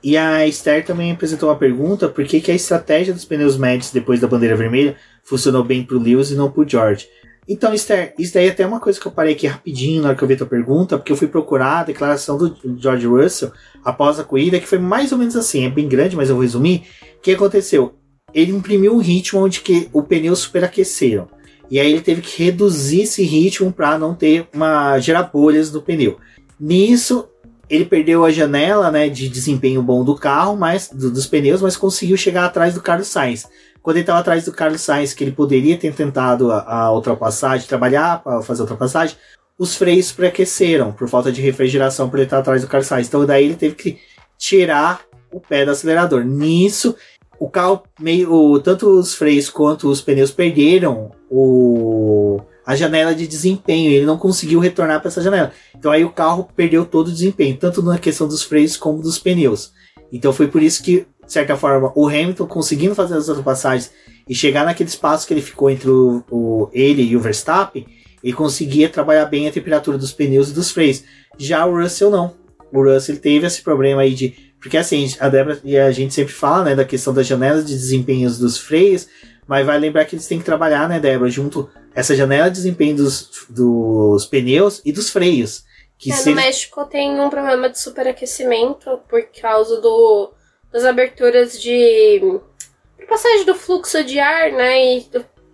[0.01, 3.91] E a Esther também apresentou uma pergunta: por que, que a estratégia dos pneus médios
[3.91, 7.09] depois da bandeira vermelha funcionou bem pro Lewis e não pro George?
[7.47, 10.17] Então, Esther, isso daí é até uma coisa que eu parei aqui rapidinho na hora
[10.17, 13.53] que eu vi a tua pergunta, porque eu fui procurar a declaração do George Russell
[13.85, 16.43] após a corrida, que foi mais ou menos assim, é bem grande, mas eu vou
[16.43, 16.83] resumir.
[17.17, 17.95] O que aconteceu?
[18.33, 21.29] Ele imprimiu um ritmo onde que o pneu superaqueceram.
[21.71, 25.81] E aí ele teve que reduzir esse ritmo para não ter uma gerar bolhas no
[25.81, 26.17] pneu.
[26.59, 27.29] Nisso,
[27.69, 31.77] ele perdeu a janela né, de desempenho bom do carro, mas do, dos pneus, mas
[31.77, 33.47] conseguiu chegar atrás do Carlos Sainz
[33.81, 37.67] quando ele estava atrás do Carlos Sainz, que ele poderia ter tentado a, a ultrapassagem,
[37.67, 39.15] trabalhar para fazer a ultrapassagem,
[39.57, 43.07] os freios preaqueceram por falta de refrigeração para ele estar atrás do Carlos Sainz.
[43.07, 43.99] Então daí ele teve que
[44.37, 45.01] tirar
[45.31, 46.23] o pé do acelerador.
[46.23, 46.95] Nisso,
[47.39, 53.93] o carro meio tanto os freios quanto os pneus perderam o a janela de desempenho,
[53.93, 55.53] ele não conseguiu retornar para essa janela.
[55.73, 59.17] Então aí o carro perdeu todo o desempenho, tanto na questão dos freios como dos
[59.17, 59.71] pneus.
[60.11, 63.91] Então foi por isso que de certa forma, o Hamilton conseguindo fazer as ultrapassagens
[64.27, 67.85] e chegar naquele espaço que ele ficou entre o, o, ele e o Verstappen,
[68.23, 71.03] ele conseguia trabalhar bem a temperatura dos pneus e dos freios.
[71.37, 72.33] Já o Russell não.
[72.71, 74.53] O Russell teve esse problema aí de.
[74.59, 77.73] Porque assim, a Débora e a gente sempre fala, né, da questão das janelas de
[77.73, 79.07] desempenhos dos freios,
[79.45, 82.95] mas vai lembrar que eles têm que trabalhar, né, Débora, junto essa janela de desempenho
[82.95, 85.63] dos, dos pneus e dos freios.
[85.97, 90.31] Que é, no México tem um problema de superaquecimento por causa do
[90.71, 92.39] das aberturas de
[93.07, 94.97] passagem do fluxo de ar, né?
[94.97, 95.07] E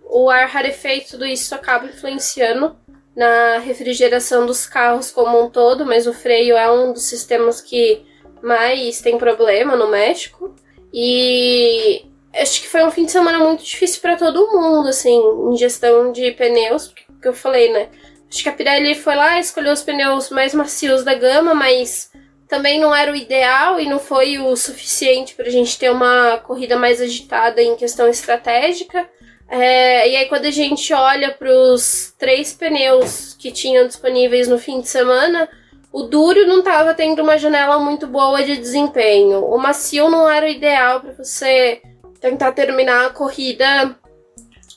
[0.04, 2.76] o ar rarefeito, tudo isso acaba influenciando
[3.16, 8.04] na refrigeração dos carros como um todo, mas o freio é um dos sistemas que
[8.42, 10.54] mas tem problema no México.
[10.92, 12.04] E
[12.34, 15.18] acho que foi um fim de semana muito difícil para todo mundo, assim,
[15.50, 17.88] em gestão de pneus, porque eu falei, né?
[18.28, 22.10] Acho que a Pirelli foi lá, escolheu os pneus mais macios da gama, mas
[22.48, 26.38] também não era o ideal e não foi o suficiente para a gente ter uma
[26.38, 29.08] corrida mais agitada em questão estratégica.
[29.48, 34.58] É, e aí, quando a gente olha para os três pneus que tinham disponíveis no
[34.58, 35.48] fim de semana,
[35.92, 39.44] o duro não estava tendo uma janela muito boa de desempenho.
[39.44, 41.80] O macio não era o ideal para você
[42.20, 43.96] tentar terminar a corrida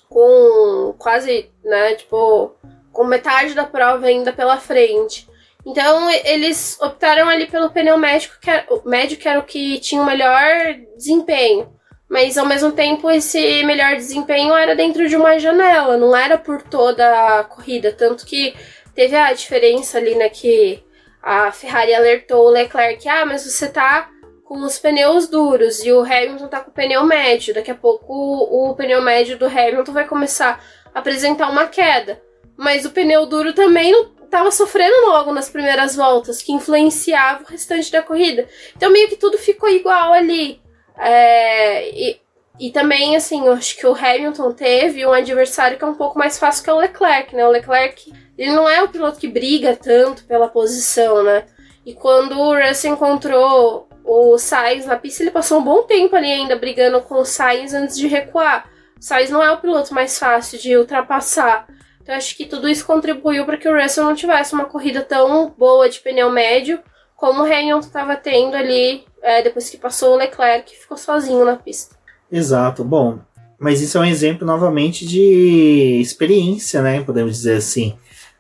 [0.09, 2.51] com quase, né, tipo,
[2.91, 5.26] com metade da prova ainda pela frente.
[5.67, 10.01] Então eles optaram ali pelo pneu médio que era, médio, que era o que tinha
[10.01, 11.75] o melhor desempenho.
[12.09, 16.61] Mas ao mesmo tempo esse melhor desempenho era dentro de uma janela, não era por
[16.61, 17.91] toda a corrida.
[17.91, 18.55] Tanto que
[18.95, 20.81] teve a diferença ali, né, que
[21.21, 24.09] a Ferrari alertou o Leclerc, ah, mas você tá
[24.45, 27.53] com os pneus duros e o Hamilton tá com o pneu médio.
[27.53, 30.63] Daqui a pouco o, o pneu médio do Hamilton vai começar
[30.95, 32.21] a apresentar uma queda.
[32.55, 37.47] Mas o pneu duro também não tava sofrendo logo nas primeiras voltas, que influenciava o
[37.47, 38.47] restante da corrida.
[38.75, 40.61] Então meio que tudo ficou igual ali.
[40.97, 42.19] É, e,
[42.59, 46.17] e também, assim, eu acho que o Hamilton teve um adversário que é um pouco
[46.17, 47.45] mais fácil que é o Leclerc, né?
[47.47, 51.45] O Leclerc, ele não é o piloto que briga tanto pela posição, né?
[51.85, 56.31] E quando o Russell encontrou o Sainz na pista, ele passou um bom tempo ali
[56.31, 58.69] ainda brigando com o Sainz antes de recuar.
[58.99, 61.67] O Sainz não é o piloto mais fácil de ultrapassar.
[62.07, 65.53] Então acho que tudo isso contribuiu para que o Russell não tivesse uma corrida tão
[65.57, 66.79] boa de pneu médio
[67.17, 71.43] como o Hamilton estava tendo ali é, depois que passou o Leclerc, que ficou sozinho
[71.43, 71.97] na pista.
[72.31, 73.19] Exato, bom.
[73.59, 77.01] Mas isso é um exemplo novamente de experiência, né?
[77.01, 77.97] Podemos dizer assim.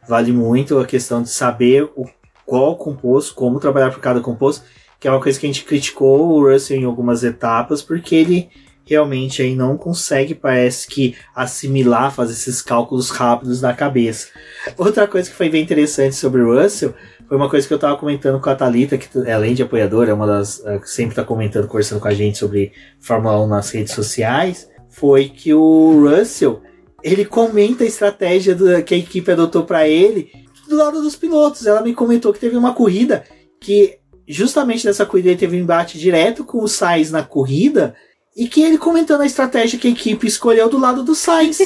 [0.07, 2.09] Vale muito a questão de saber o,
[2.45, 4.63] qual composto, como trabalhar por cada composto,
[4.97, 8.49] que é uma coisa que a gente criticou o Russell em algumas etapas, porque ele
[8.87, 14.29] realmente aí não consegue, parece que, assimilar, fazer esses cálculos rápidos na cabeça.
[14.77, 16.93] Outra coisa que foi bem interessante sobre o Russell
[17.27, 20.13] foi uma coisa que eu tava comentando com a Thalita, que além de apoiadora, é
[20.13, 22.71] uma das é, que sempre tá comentando, conversando com a gente sobre
[23.01, 26.61] Fórmula 1 nas redes sociais, foi que o Russell,
[27.03, 30.31] ele comenta a estratégia do, que a equipe adotou para ele
[30.69, 31.65] do lado dos pilotos.
[31.65, 33.25] Ela me comentou que teve uma corrida
[33.59, 37.95] que justamente nessa corrida ele teve um embate direto com o Sainz na corrida
[38.37, 41.57] e que ele comentando a estratégia que a equipe escolheu do lado do Sainz.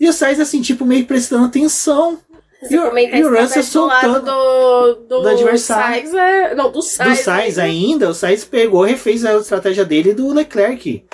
[0.00, 2.18] e o Sainz, assim, tipo, meio prestando atenção.
[2.62, 5.96] Você e o, e o Russell soltando do, do, do adversário.
[5.96, 7.18] Sainz, é, não, do Sainz.
[7.18, 11.04] Do Sainz ainda, o Sainz pegou, refez a estratégia dele do Leclerc.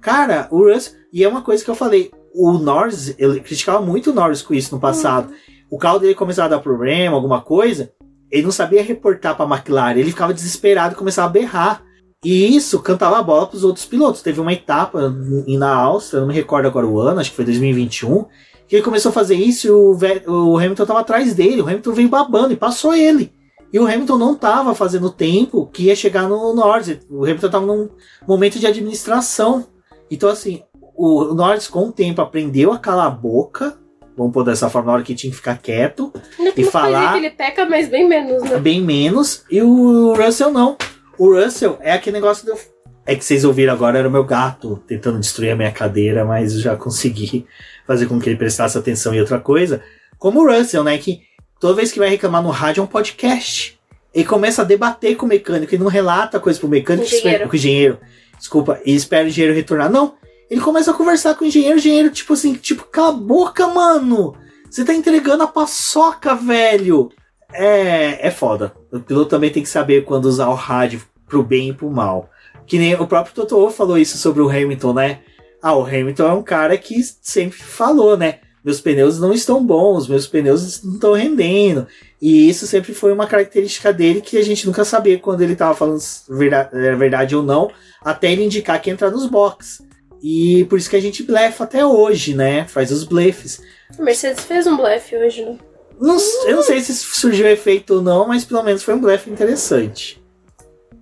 [0.00, 0.94] Cara, o Russell.
[1.12, 2.10] E é uma coisa que eu falei.
[2.34, 5.28] O Norris, ele criticava muito o Norris com isso no passado.
[5.28, 5.36] Uhum.
[5.70, 7.92] O carro dele começava a dar problema, alguma coisa.
[8.30, 9.98] Ele não sabia reportar pra McLaren.
[9.98, 11.84] Ele ficava desesperado e começava a berrar.
[12.24, 14.22] E isso cantava a bola para os outros pilotos.
[14.22, 15.12] Teve uma etapa
[15.48, 18.24] na Áustria, não me recordo agora o ano, acho que foi 2021,
[18.68, 21.60] que ele começou a fazer isso e o, o Hamilton estava atrás dele.
[21.60, 23.32] O Hamilton veio babando e passou ele.
[23.72, 27.00] E o Hamilton não estava fazendo tempo que ia chegar no Norris.
[27.10, 27.88] O Hamilton estava num
[28.28, 29.66] momento de administração.
[30.10, 30.62] Então, assim,
[30.94, 33.78] o Norris, com o tempo, aprendeu a calar a boca.
[34.16, 36.12] Vamos pôr dessa forma, na hora que tinha que ficar quieto.
[36.54, 37.12] e falar.
[37.12, 38.58] Que ele peca, mas bem menos, né?
[38.58, 39.42] Bem menos.
[39.50, 40.76] E o Russell não.
[41.18, 42.58] O Russell é aquele negócio do.
[43.04, 46.54] É que vocês ouviram agora, era o meu gato tentando destruir a minha cadeira, mas
[46.54, 47.46] eu já consegui
[47.86, 49.82] fazer com que ele prestasse atenção em outra coisa.
[50.18, 50.96] Como o Russell, né?
[50.98, 51.22] Que
[51.58, 53.78] toda vez que vai reclamar no rádio é um podcast.
[54.14, 57.08] Ele começa a debater com o mecânico, ele não relata coisa pro mecânico.
[57.08, 57.98] Espera, com o engenheiro.
[58.38, 59.90] Desculpa, e espera o engenheiro retornar.
[59.90, 60.14] Não,
[60.50, 63.66] ele começa a conversar com o engenheiro, o engenheiro, tipo assim, tipo, cala a boca,
[63.68, 64.36] mano!
[64.70, 67.10] Você tá entregando a paçoca, velho!
[67.52, 68.72] É, é foda.
[68.90, 72.30] O piloto também tem que saber quando usar o rádio pro bem e pro mal.
[72.66, 75.20] Que nem o próprio Toto falou isso sobre o Hamilton, né?
[75.62, 78.40] Ah, o Hamilton é um cara que sempre falou, né?
[78.64, 81.86] Meus pneus não estão bons, meus pneus não estão rendendo.
[82.20, 85.74] E isso sempre foi uma característica dele que a gente nunca sabia quando ele estava
[85.74, 89.82] falando verdade, é verdade ou não, até ele indicar que entra nos boxes.
[90.22, 92.64] E por isso que a gente blefa até hoje, né?
[92.68, 93.60] Faz os blefes.
[93.98, 95.58] A Mercedes fez um blefe hoje, né?
[96.02, 99.30] Não, eu não sei se surgiu efeito ou não, mas pelo menos foi um blefe
[99.30, 100.20] interessante.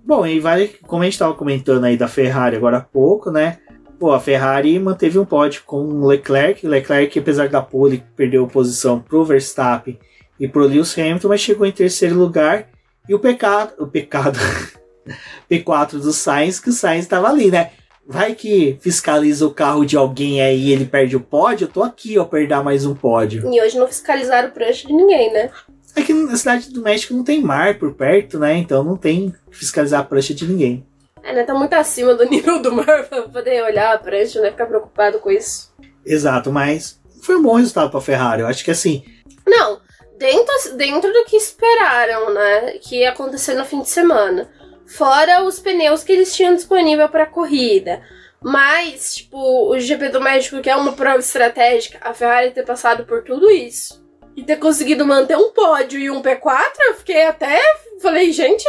[0.05, 3.57] Bom, e vale, como a gente estava comentando aí da Ferrari agora há pouco, né?
[3.99, 6.67] Pô, a Ferrari manteve um pódio com o Leclerc.
[6.67, 9.97] Leclerc, apesar da pole, perdeu posição pro Verstappen
[10.39, 12.69] e pro Lewis Hamilton, mas chegou em terceiro lugar.
[13.09, 14.37] E o pecado, o pecado,
[15.49, 17.71] P4 do Sainz, que o Sainz estava ali, né?
[18.07, 21.83] Vai que fiscaliza o carro de alguém aí e ele perde o pódio, eu tô
[21.83, 23.51] aqui, ó, pra dar mais um pódio.
[23.53, 25.49] E hoje não fiscalizaram o prancha de ninguém, né?
[25.95, 28.55] Aqui na cidade do México não tem mar por perto, né?
[28.57, 30.85] Então não tem que fiscalizar a prancha de ninguém.
[31.23, 31.43] É, né?
[31.43, 34.51] Tá muito acima do nível do mar pra poder olhar a prancha, né?
[34.51, 35.71] Ficar preocupado com isso.
[36.05, 38.41] Exato, mas foi um bom resultado pra Ferrari.
[38.41, 39.03] Eu acho que assim,
[39.45, 39.79] Não,
[40.17, 42.71] dentro, dentro do que esperaram, né?
[42.81, 44.49] Que ia acontecer no fim de semana.
[44.91, 48.01] Fora os pneus que eles tinham disponível pra corrida.
[48.43, 49.37] Mas, tipo,
[49.69, 53.49] o GP do México, que é uma prova estratégica, a Ferrari ter passado por tudo
[53.49, 54.03] isso.
[54.35, 57.59] E ter conseguido manter um pódio e um P4, eu fiquei até.
[58.01, 58.65] Falei, gente,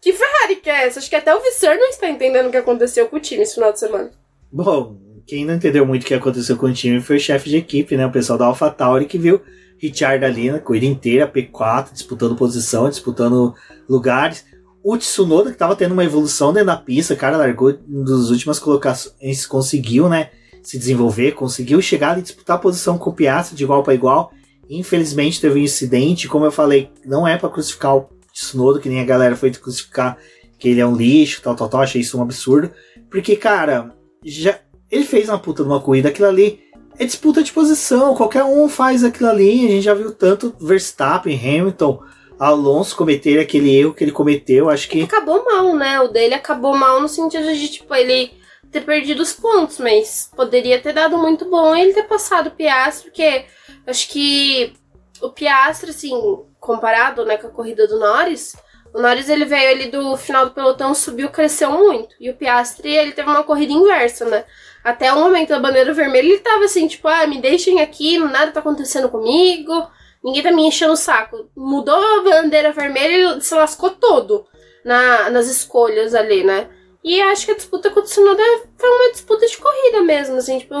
[0.00, 0.98] que Ferrari que é essa?
[0.98, 3.54] Acho que até o Visser não está entendendo o que aconteceu com o time esse
[3.54, 4.10] final de semana.
[4.50, 7.58] Bom, quem não entendeu muito o que aconteceu com o time foi o chefe de
[7.58, 8.04] equipe, né?
[8.04, 9.40] O pessoal da AlphaTauri que viu
[9.78, 13.54] Richard ali na corrida inteira, P4, disputando posição, disputando
[13.88, 14.44] lugares.
[14.84, 19.46] O Tsunoda, que tava tendo uma evolução dentro da pista, cara, largou nas últimas colocações,
[19.46, 20.30] conseguiu, né?
[20.62, 24.32] Se desenvolver, conseguiu chegar e disputar a posição com o Piastri de igual para igual.
[24.68, 29.00] Infelizmente teve um incidente, como eu falei, não é para crucificar o Tsunoda, que nem
[29.00, 30.18] a galera foi crucificar
[30.58, 32.70] que ele é um lixo, tal, tal, tal, achei isso um absurdo.
[33.10, 34.58] Porque, cara, já
[34.90, 36.60] ele fez uma puta de uma corrida, aquilo ali
[36.98, 41.36] é disputa de posição, qualquer um faz aquilo ali, a gente já viu tanto Verstappen,
[41.36, 42.00] Hamilton,
[42.44, 46.00] Alonso cometer aquele erro que ele cometeu, acho que Acabou mal, né?
[46.00, 48.32] O dele acabou mal no sentido de, tipo, ele
[48.72, 53.10] ter perdido os pontos, mas poderia ter dado muito bom ele ter passado o Piastri,
[53.10, 53.44] porque
[53.86, 54.72] acho que
[55.20, 56.12] o Piastri, assim,
[56.58, 58.56] comparado né, com a corrida do Norris,
[58.92, 62.14] o Norris ele veio ali do final do pelotão, subiu, cresceu muito.
[62.18, 64.44] E o Piastri, ele teve uma corrida inversa, né?
[64.82, 68.50] Até o momento da bandeira vermelha, ele tava assim, tipo, ah, me deixem aqui, nada
[68.50, 69.88] tá acontecendo comigo,
[70.22, 71.50] ninguém tá me enchendo o saco.
[71.56, 74.46] Mudou a bandeira vermelha, ele se lascou todo
[74.84, 76.68] na, nas escolhas ali, né?
[77.04, 78.42] E acho que a disputa com o Tsunoda
[78.78, 80.74] foi uma disputa de corrida mesmo, assim, tipo,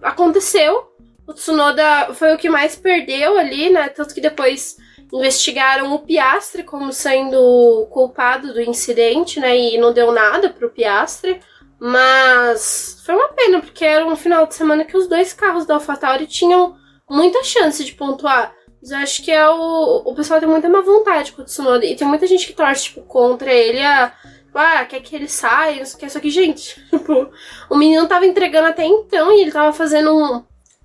[0.00, 0.88] aconteceu.
[1.26, 3.88] O Tsunoda foi o que mais perdeu ali, né?
[3.88, 4.76] Tanto que depois
[5.12, 9.56] investigaram o Piastre como sendo culpado do incidente, né?
[9.56, 11.40] E não deu nada pro Piastre.
[11.80, 15.74] Mas foi uma pena, porque era um final de semana que os dois carros da
[15.74, 16.76] AlphaTauri tinham
[17.08, 18.54] muita chance de pontuar.
[18.80, 21.84] Mas eu acho que é o, o pessoal tem muita má vontade com o Tsunoda.
[21.84, 24.12] E tem muita gente que torce, tipo, contra ele a.
[24.54, 26.10] Ah, quer que ele saia, não sei o que.
[26.10, 27.28] Só que, gente, tipo,
[27.70, 30.42] o menino tava entregando até então e ele tava fazendo um,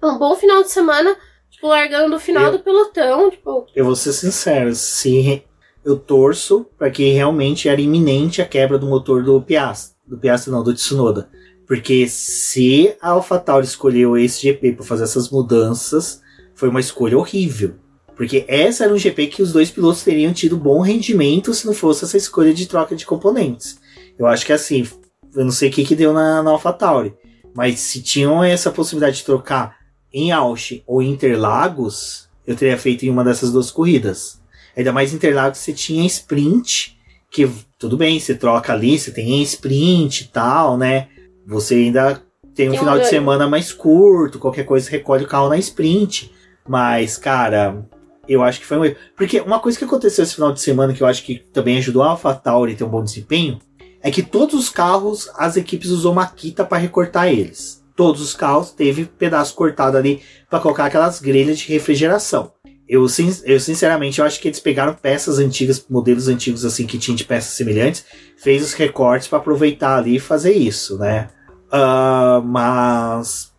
[0.07, 1.15] um bom final de semana,
[1.49, 3.65] tipo, largando do final Eu- do pelotão, tipo.
[3.75, 5.43] eu vou ser sincero, se
[5.83, 10.51] eu torço para que realmente era iminente a quebra do motor do Piastri, do Piastri
[10.51, 11.29] não, do Tsunoda.
[11.65, 16.21] Porque se a AlphaTauri escolheu esse GP para fazer essas mudanças,
[16.53, 17.75] foi uma escolha horrível.
[18.23, 21.73] Porque essa era um GP que os dois pilotos teriam tido bom rendimento se não
[21.73, 23.77] fosse essa escolha de troca de componentes.
[24.17, 24.87] Eu acho que assim,
[25.35, 27.13] eu não sei o que, que deu na, na AlphaTauri,
[27.53, 29.75] mas se tinham essa possibilidade de trocar
[30.13, 34.39] em Austin ou Interlagos, eu teria feito em uma dessas duas corridas.
[34.77, 36.97] Ainda mais Interlagos você tinha sprint,
[37.29, 37.45] que
[37.77, 41.09] tudo bem, você troca ali, você tem sprint e tal, né?
[41.45, 42.23] Você ainda
[42.55, 43.09] tem um Tem um final de ganho.
[43.09, 46.31] semana mais curto, qualquer coisa recolhe o carro na sprint.
[46.65, 47.85] Mas, cara,
[48.27, 48.95] eu acho que foi um erro.
[49.15, 52.03] Porque uma coisa que aconteceu esse final de semana que eu acho que também ajudou
[52.03, 53.59] a AlphaTauri a ter um bom desempenho
[54.01, 57.83] é que todos os carros as equipes usou maquita para recortar eles.
[57.95, 62.51] Todos os carros teve pedaço cortado ali para colocar aquelas grelhas de refrigeração.
[62.87, 63.05] Eu,
[63.45, 67.23] eu sinceramente eu acho que eles pegaram peças antigas, modelos antigos assim que tinham de
[67.23, 68.05] peças semelhantes,
[68.37, 71.29] fez os recortes para aproveitar ali e fazer isso, né?
[71.71, 73.53] Ah, mas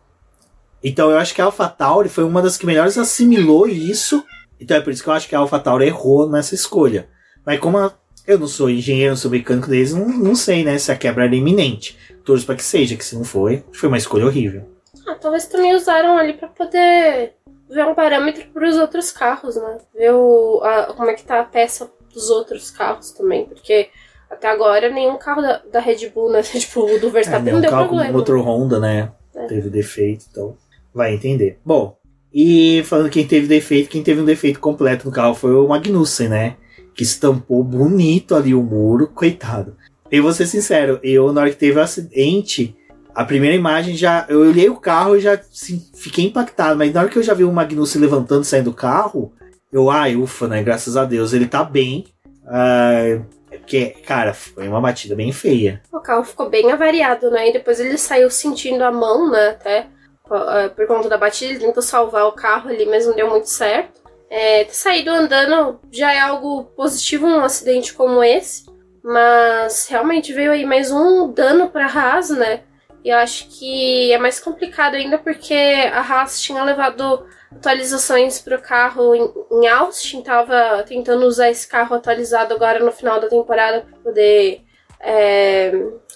[0.83, 4.23] então eu acho que a AlphaTauri foi uma das que melhores assimilou isso.
[4.65, 7.07] Então é por isso que eu acho que a AlphaTauri errou nessa escolha.
[7.45, 7.93] Mas como a-
[8.25, 11.25] eu não sou engenheiro, não sou mecânico deles, não, não sei, né, se a quebra
[11.25, 11.95] era iminente.
[12.23, 14.63] Torço para que seja, que se não foi, foi uma escolha horrível.
[15.07, 17.33] Ah, talvez também usaram ali pra poder
[17.69, 19.77] ver um parâmetro pros outros carros, né?
[19.93, 23.89] Ver o, a- como é que tá a peça dos outros carros também, porque
[24.31, 26.41] até agora nenhum carro da, da Red Bull, né?
[26.57, 28.17] Tipo, o do É, Verstappen né, não deu carro com problema.
[28.17, 29.11] motor Honda, né?
[29.35, 29.45] É.
[29.45, 30.57] Teve defeito, então
[30.91, 31.59] vai entender.
[31.63, 31.95] Bom,
[32.37, 36.27] e falando quem teve defeito, quem teve um defeito completo no carro foi o Magnussen,
[36.27, 36.57] né?
[36.93, 39.77] Que estampou bonito ali o muro, coitado.
[40.11, 42.75] Eu vou ser sincero, eu na hora que teve o acidente,
[43.15, 44.25] a primeira imagem já.
[44.27, 47.33] Eu olhei o carro e já assim, fiquei impactado, mas na hora que eu já
[47.33, 49.31] vi o Magnussen levantando e saindo do carro,
[49.71, 50.61] eu, ai, ufa, né?
[50.61, 52.03] Graças a Deus, ele tá bem.
[52.45, 53.17] Ah,
[53.49, 55.81] porque, cara, foi uma batida bem feia.
[55.89, 57.49] O carro ficou bem avariado, né?
[57.49, 59.51] E depois ele saiu sentindo a mão, né?
[59.51, 59.87] Até
[60.27, 64.01] por conta da batida, tentou salvar o carro ali, mas não deu muito certo.
[64.29, 68.65] É, ter saído andando já é algo positivo num acidente como esse,
[69.03, 72.63] mas realmente veio aí mais um dano pra Haas, né?
[73.03, 75.53] E eu acho que é mais complicado ainda porque
[75.93, 81.67] a Haas tinha levado atualizações para o carro em, em Austin, tava tentando usar esse
[81.67, 84.63] carro atualizado agora no final da temporada para poder
[84.99, 85.71] é,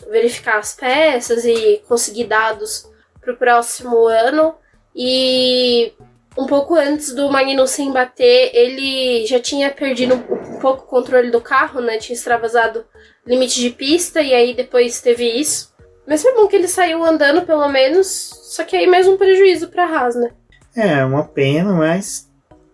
[0.10, 2.90] verificar as peças e conseguir dados
[3.22, 4.56] para o próximo ano.
[4.96, 5.94] E
[6.38, 11.42] um pouco antes do Magnussen bater, ele já tinha perdido um pouco o controle do
[11.42, 11.98] carro, né?
[11.98, 12.86] Tinha extravasado
[13.26, 15.74] limite de pista e aí depois teve isso.
[16.08, 19.68] Mas foi bom que ele saiu andando pelo menos, só que aí mais um prejuízo
[19.68, 20.32] para Haas, né?
[20.76, 22.30] É, uma pena, mas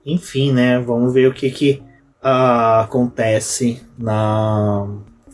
[0.06, 0.80] enfim, né?
[0.80, 1.84] Vamos ver o que que
[2.24, 4.88] uh, acontece na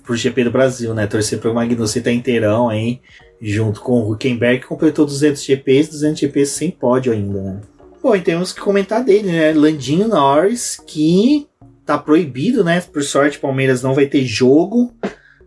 [0.03, 1.05] pro GP do Brasil, né?
[1.05, 3.01] Torcer pro Magnussen tá inteirão aí,
[3.41, 7.61] junto com o Huckenberg, que completou 200 GPs, 200 GPs sem pódio ainda, né?
[8.01, 9.51] Bom, e temos que comentar dele, né?
[9.53, 11.47] Landinho Norris, que
[11.85, 12.81] tá proibido, né?
[12.81, 14.93] Por sorte, Palmeiras não vai ter jogo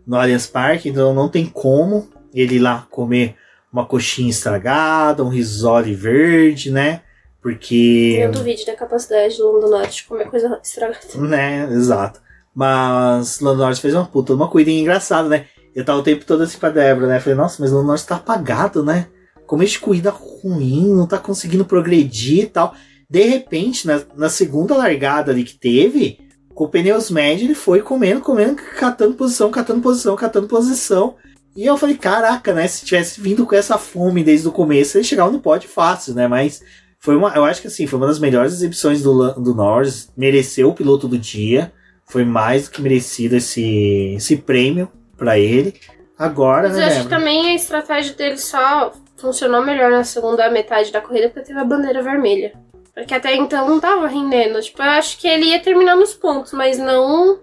[0.05, 3.35] no Allianz Parque, então não tem como ele ir lá comer
[3.71, 7.01] uma coxinha estragada, um risole verde, né?
[7.41, 8.17] Porque.
[8.21, 10.99] Eu duvide da capacidade do Lando Norris de comer coisa estragada.
[11.15, 12.21] Né, exato.
[12.53, 15.45] Mas Lando Norris fez uma puta, uma corrida engraçada, né?
[15.75, 17.19] Eu tava o tempo todo assim pra Débora, né?
[17.19, 19.07] Falei, nossa, mas o Norris tá apagado, né?
[19.45, 22.73] Como de corrida ruim, não tá conseguindo progredir e tal.
[23.09, 26.17] De repente, na, na segunda largada ali que teve,
[26.53, 31.15] com pneus médios, ele foi comendo, comendo, catando posição, catando posição, catando posição.
[31.53, 32.67] E eu falei, caraca, né?
[32.67, 36.25] Se tivesse vindo com essa fome desde o começo, ele chegava no pódio fácil, né?
[36.25, 36.63] Mas
[36.99, 40.09] foi uma, eu acho que assim, foi uma das melhores exibições do, do Norris.
[40.15, 41.73] Mereceu o piloto do dia.
[42.05, 45.73] Foi mais do que merecido esse, esse prêmio para ele.
[46.17, 46.83] Agora, Mas né?
[46.83, 51.29] eu acho que também a estratégia dele só funcionou melhor na segunda metade da corrida
[51.29, 52.53] porque teve a bandeira vermelha.
[52.93, 54.61] Porque até então não tava rendendo.
[54.61, 57.39] Tipo, eu acho que ele ia terminar nos pontos, mas não.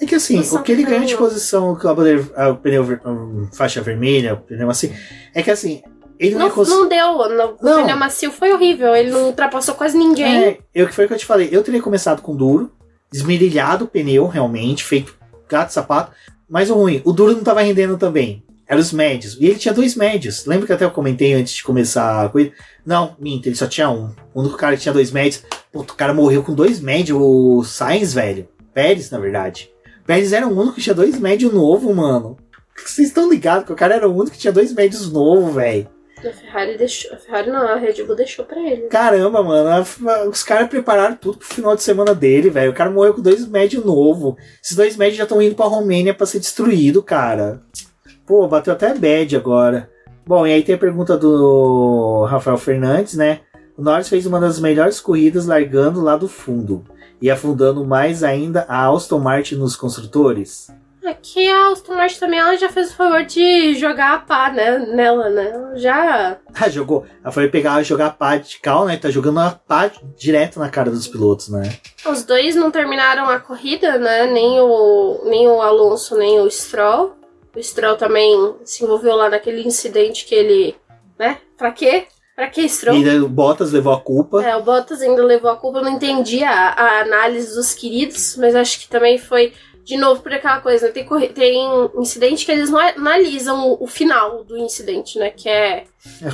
[0.00, 2.82] É que assim, o que ele ganha de posição com a bandeira, a- o pneu
[3.04, 4.92] a faixa vermelha, o pneu assim,
[5.32, 5.80] é que assim,
[6.18, 7.28] ele não, Não, ia cons- não deu.
[7.28, 7.50] Não.
[7.52, 8.96] O pneu macio foi horrível.
[8.96, 10.36] Ele não ultrapassou quase ninguém.
[10.44, 11.48] É, eu que foi o que eu te falei.
[11.52, 12.72] Eu teria começado com duro,
[13.12, 15.14] esmerilhado o pneu, realmente, feito
[15.48, 16.10] gato sapato.
[16.50, 18.42] Mas o ruim, o duro não tava rendendo também.
[18.66, 19.36] Eram os médios.
[19.40, 20.46] E ele tinha dois médios.
[20.46, 22.52] Lembra que até eu comentei antes de começar a corrida?
[22.84, 24.10] Não, minta, ele só tinha um.
[24.34, 25.44] O único cara que tinha dois médios.
[25.72, 27.16] Puta, o cara morreu com dois médios.
[27.20, 28.48] O Sainz, velho.
[28.74, 29.70] Pérez, na verdade.
[30.04, 32.36] Pérez era o único que tinha dois médios novo, mano.
[32.76, 35.88] Vocês estão ligados que o cara era o único que tinha dois médios novo, velho.
[36.24, 37.12] A Ferrari deixou.
[37.12, 38.82] A Ferrari não, a Red Bull deixou pra ele.
[38.88, 42.70] Caramba, mano, a- os caras prepararam tudo pro final de semana dele, velho.
[42.70, 44.36] O cara morreu com dois médios novo.
[44.62, 47.62] Esses dois médios já estão indo pra Romênia pra ser destruído, cara.
[48.26, 49.88] Pô, bateu até bad agora.
[50.26, 53.40] Bom, e aí tem a pergunta do Rafael Fernandes, né?
[53.76, 56.84] O Norris fez uma das melhores corridas largando lá do fundo
[57.20, 60.68] e afundando mais ainda a Aston Martin nos construtores.
[61.04, 64.78] Aqui a Aston Martin também ela já fez o favor de jogar a pá né,
[64.78, 65.50] nela, né?
[65.50, 66.36] Ela Já.
[66.54, 67.06] Ah, jogou.
[67.22, 68.96] Ela foi pegar jogar a pá de cal, né?
[68.96, 71.78] Tá jogando a pá direto na cara dos pilotos, né?
[72.06, 74.26] Os dois não terminaram a corrida, né?
[74.26, 77.16] Nem o, nem o Alonso, nem o Stroll.
[77.56, 80.76] O Stroll também se envolveu lá naquele incidente que ele.
[81.18, 81.38] né?
[81.56, 82.06] Pra quê?
[82.36, 82.96] Pra que Stroll?
[82.96, 84.42] E daí o Bottas levou a culpa.
[84.42, 88.36] É, o Bottas ainda levou a culpa, eu não entendi a, a análise dos queridos,
[88.36, 89.52] mas acho que também foi,
[89.84, 90.92] de novo, por aquela coisa, né?
[90.92, 95.30] Tem, tem incidente que eles não analisam o, o final do incidente, né?
[95.30, 95.84] Que é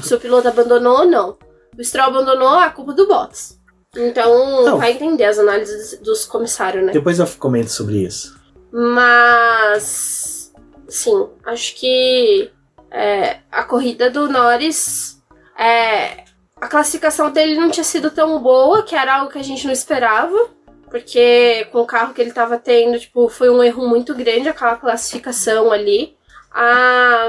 [0.03, 1.37] se o piloto abandonou ou não.
[1.79, 3.59] O Stroll abandonou, a culpa do Bottas.
[3.95, 4.79] Então, Não.
[4.79, 6.93] vai entender as análises dos comissários, né?
[6.93, 8.39] Depois eu comento sobre isso.
[8.71, 10.53] Mas,
[10.89, 12.51] sim, acho que
[12.91, 15.23] é, a corrida do Norris,
[15.59, 16.25] é,
[16.61, 19.73] a classificação dele não tinha sido tão boa, que era algo que a gente não
[19.73, 20.51] esperava,
[20.91, 24.77] porque com o carro que ele estava tendo, tipo, foi um erro muito grande aquela
[24.77, 26.17] classificação ali.
[26.53, 27.29] A,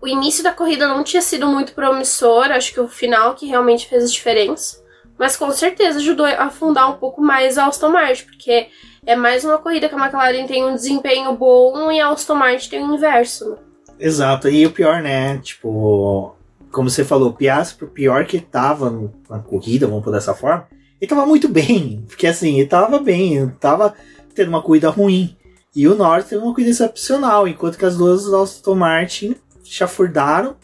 [0.00, 3.88] o início da corrida não tinha sido muito promissor, acho que o final que realmente
[3.88, 4.84] fez a diferença.
[5.18, 8.68] Mas com certeza ajudou a afundar um pouco mais a Aston Martin, porque
[9.06, 12.68] é mais uma corrida que a McLaren tem um desempenho bom e a Aston Martin
[12.68, 13.50] tem o inverso.
[13.50, 13.56] né?
[13.98, 14.48] Exato.
[14.48, 15.38] E o pior, né?
[15.38, 16.36] Tipo,
[16.70, 20.68] como você falou, o por pior que tava na corrida, vamos pôr dessa forma,
[21.00, 22.04] ele tava muito bem.
[22.06, 23.94] Porque assim, ele tava bem, ele tava
[24.34, 25.36] tendo uma corrida ruim.
[25.74, 30.56] E o Norris teve uma corrida excepcional, enquanto que as duas Aston Martin chafurdaram.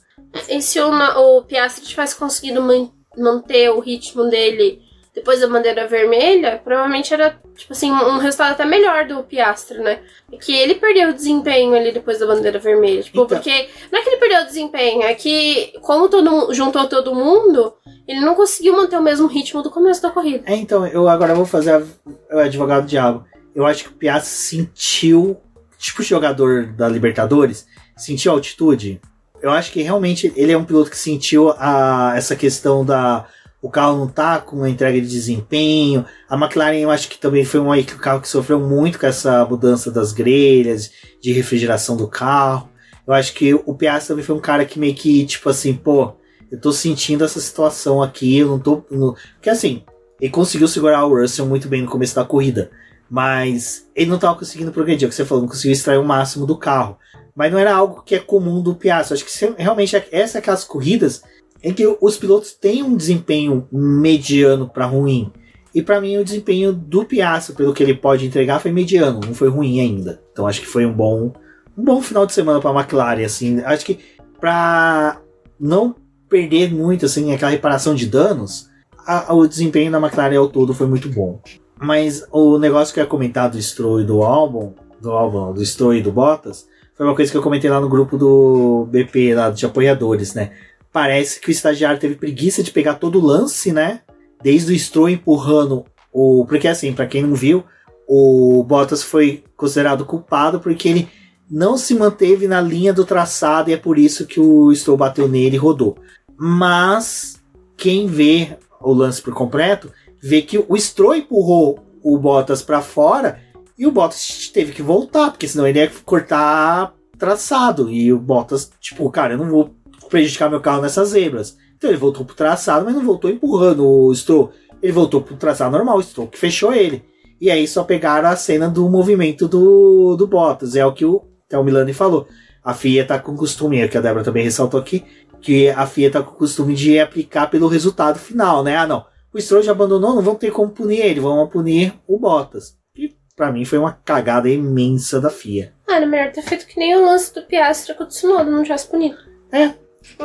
[0.49, 4.82] E se o, o Piastri tivesse conseguido man- manter o ritmo dele
[5.14, 10.00] depois da bandeira vermelha, provavelmente era, tipo assim, um resultado até melhor do Piastri, né?
[10.32, 13.02] É que ele perdeu o desempenho ali depois da bandeira vermelha.
[13.02, 13.36] Tipo, Então.
[13.36, 13.68] porque.
[13.90, 17.74] Não é que ele perdeu o desempenho, é que, como todo, juntou todo mundo,
[18.08, 20.44] ele não conseguiu manter o mesmo ritmo do começo da corrida.
[20.46, 21.84] É, então, eu agora vou fazer
[22.30, 23.24] o advogado do diabo.
[23.54, 25.36] Eu acho que o Piastri sentiu,
[25.78, 27.66] tipo jogador da Libertadores,
[27.98, 28.98] sentiu a altitude.
[29.42, 33.26] eu acho que realmente ele é um piloto que sentiu a, essa questão da.
[33.62, 36.04] O carro não tá com uma entrega de desempenho.
[36.28, 39.88] A McLaren, eu acho que também foi um carro que sofreu muito com essa mudança
[39.88, 40.90] das grelhas,
[41.22, 42.68] de refrigeração do carro.
[43.06, 46.12] Eu acho que o Piastri também foi um cara que meio que, tipo assim, pô,
[46.50, 48.78] eu tô sentindo essa situação aqui, eu não tô.
[48.78, 49.84] Porque assim,
[50.20, 52.70] ele conseguiu segurar o Russell muito bem no começo da corrida.
[53.08, 56.04] Mas ele não estava conseguindo progredir, é o que você falou, não conseguiu extrair o
[56.04, 56.98] máximo do carro.
[57.34, 59.14] Mas não era algo que é comum do Piastri.
[59.14, 61.22] Acho que realmente essa é aquelas corridas
[61.62, 65.30] em que os pilotos têm um desempenho mediano para ruim.
[65.74, 69.34] E para mim o desempenho do Piastri, pelo que ele pode entregar, foi mediano, não
[69.34, 70.20] foi ruim ainda.
[70.32, 71.32] Então acho que foi um bom,
[71.76, 73.24] um bom final de semana para a McLaren.
[73.24, 73.98] Assim, acho que
[74.38, 75.20] para
[75.58, 75.94] não
[76.28, 78.68] perder muito assim aquela reparação de danos,
[79.06, 81.40] a, o desempenho da McLaren ao todo foi muito bom.
[81.78, 85.64] Mas o negócio que eu ia comentar do Stroll e do álbum, do álbum, do
[85.64, 89.34] Stroll e do Bottas, foi uma coisa que eu comentei lá no grupo do BP,
[89.34, 90.52] lá de apoiadores, né?
[90.93, 94.03] Parece que o estagiário teve preguiça de pegar todo o lance, né?
[94.43, 96.45] Desde o Stroll empurrando o.
[96.47, 97.64] Porque assim, para quem não viu,
[98.07, 101.09] o Bottas foi considerado culpado porque ele
[101.51, 105.28] não se manteve na linha do traçado e é por isso que o Stroll bateu
[105.28, 105.97] nele e rodou.
[106.36, 107.43] Mas
[107.76, 109.90] quem vê o lance por completo
[110.22, 113.40] vê que o Stroll empurrou o Bottas para fora
[113.78, 117.90] e o Bottas teve que voltar, porque senão ele ia cortar traçado.
[117.90, 119.74] E o Bottas, tipo, cara, eu não vou
[120.12, 121.56] prejudicar meu carro nessas zebras.
[121.76, 124.52] Então ele voltou pro traçado, mas não voltou empurrando o Stroll.
[124.80, 127.02] Ele voltou pro traçado normal, o Stroll que fechou ele.
[127.40, 130.76] E aí só pegaram a cena do movimento do, do Bottas.
[130.76, 132.28] É o que o, até o Milani falou.
[132.62, 135.04] A FIA tá com costume, que a Débora também ressaltou aqui,
[135.40, 138.76] que a FIA tá com costume de aplicar pelo resultado final, né?
[138.76, 142.18] Ah, não o Stroll já abandonou, não vão ter como punir ele, vão punir o
[142.18, 142.76] Bottas.
[142.94, 145.72] E para mim foi uma cagada imensa da FIA.
[145.88, 148.62] Ah, era melhor ter feito que nem o lance do Piastra com o Tsunoda, não
[148.62, 149.16] tivesse punido.
[149.50, 149.74] É,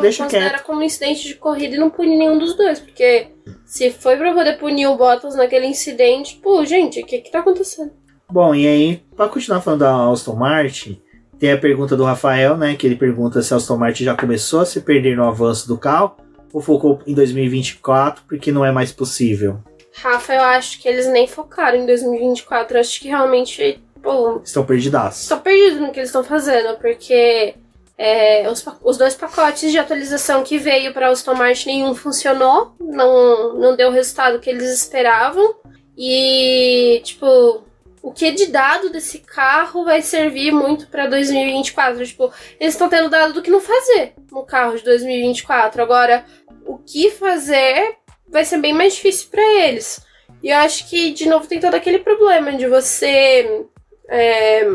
[0.02, 0.64] Deixa considera quieto.
[0.66, 3.28] como um incidente de corrida e não punir nenhum dos dois, porque
[3.66, 7.40] se foi pra poder punir o Bottas naquele incidente, pô, gente, o que que tá
[7.40, 7.92] acontecendo?
[8.30, 11.02] Bom, e aí, para continuar falando da Aston Martin,
[11.40, 12.76] tem a pergunta do Rafael, né?
[12.76, 15.78] Que ele pergunta se a Aston Martin já começou a se perder no avanço do
[15.78, 16.18] carro
[16.52, 19.60] ou focou em 2024 porque não é mais possível.
[19.94, 24.64] Rafa, eu acho que eles nem focaram em 2024, eu acho que realmente, pô, Estão
[24.66, 25.24] perdidaços.
[25.24, 27.56] estão perdidos no que eles estão fazendo, porque
[27.98, 33.54] é, os, os dois pacotes de atualização que veio para Aston Martin nenhum funcionou, não,
[33.54, 35.56] não deu o resultado que eles esperavam.
[35.98, 37.64] E, tipo,
[38.04, 42.06] o que de dado desse carro vai servir muito para 2024?
[42.06, 45.82] Tipo, eles estão tendo dado do que não fazer no carro de 2024.
[45.82, 46.24] Agora,
[46.66, 47.96] o que fazer
[48.28, 50.06] vai ser bem mais difícil para eles.
[50.44, 53.66] E eu acho que, de novo, tem todo aquele problema de você
[54.08, 54.68] é,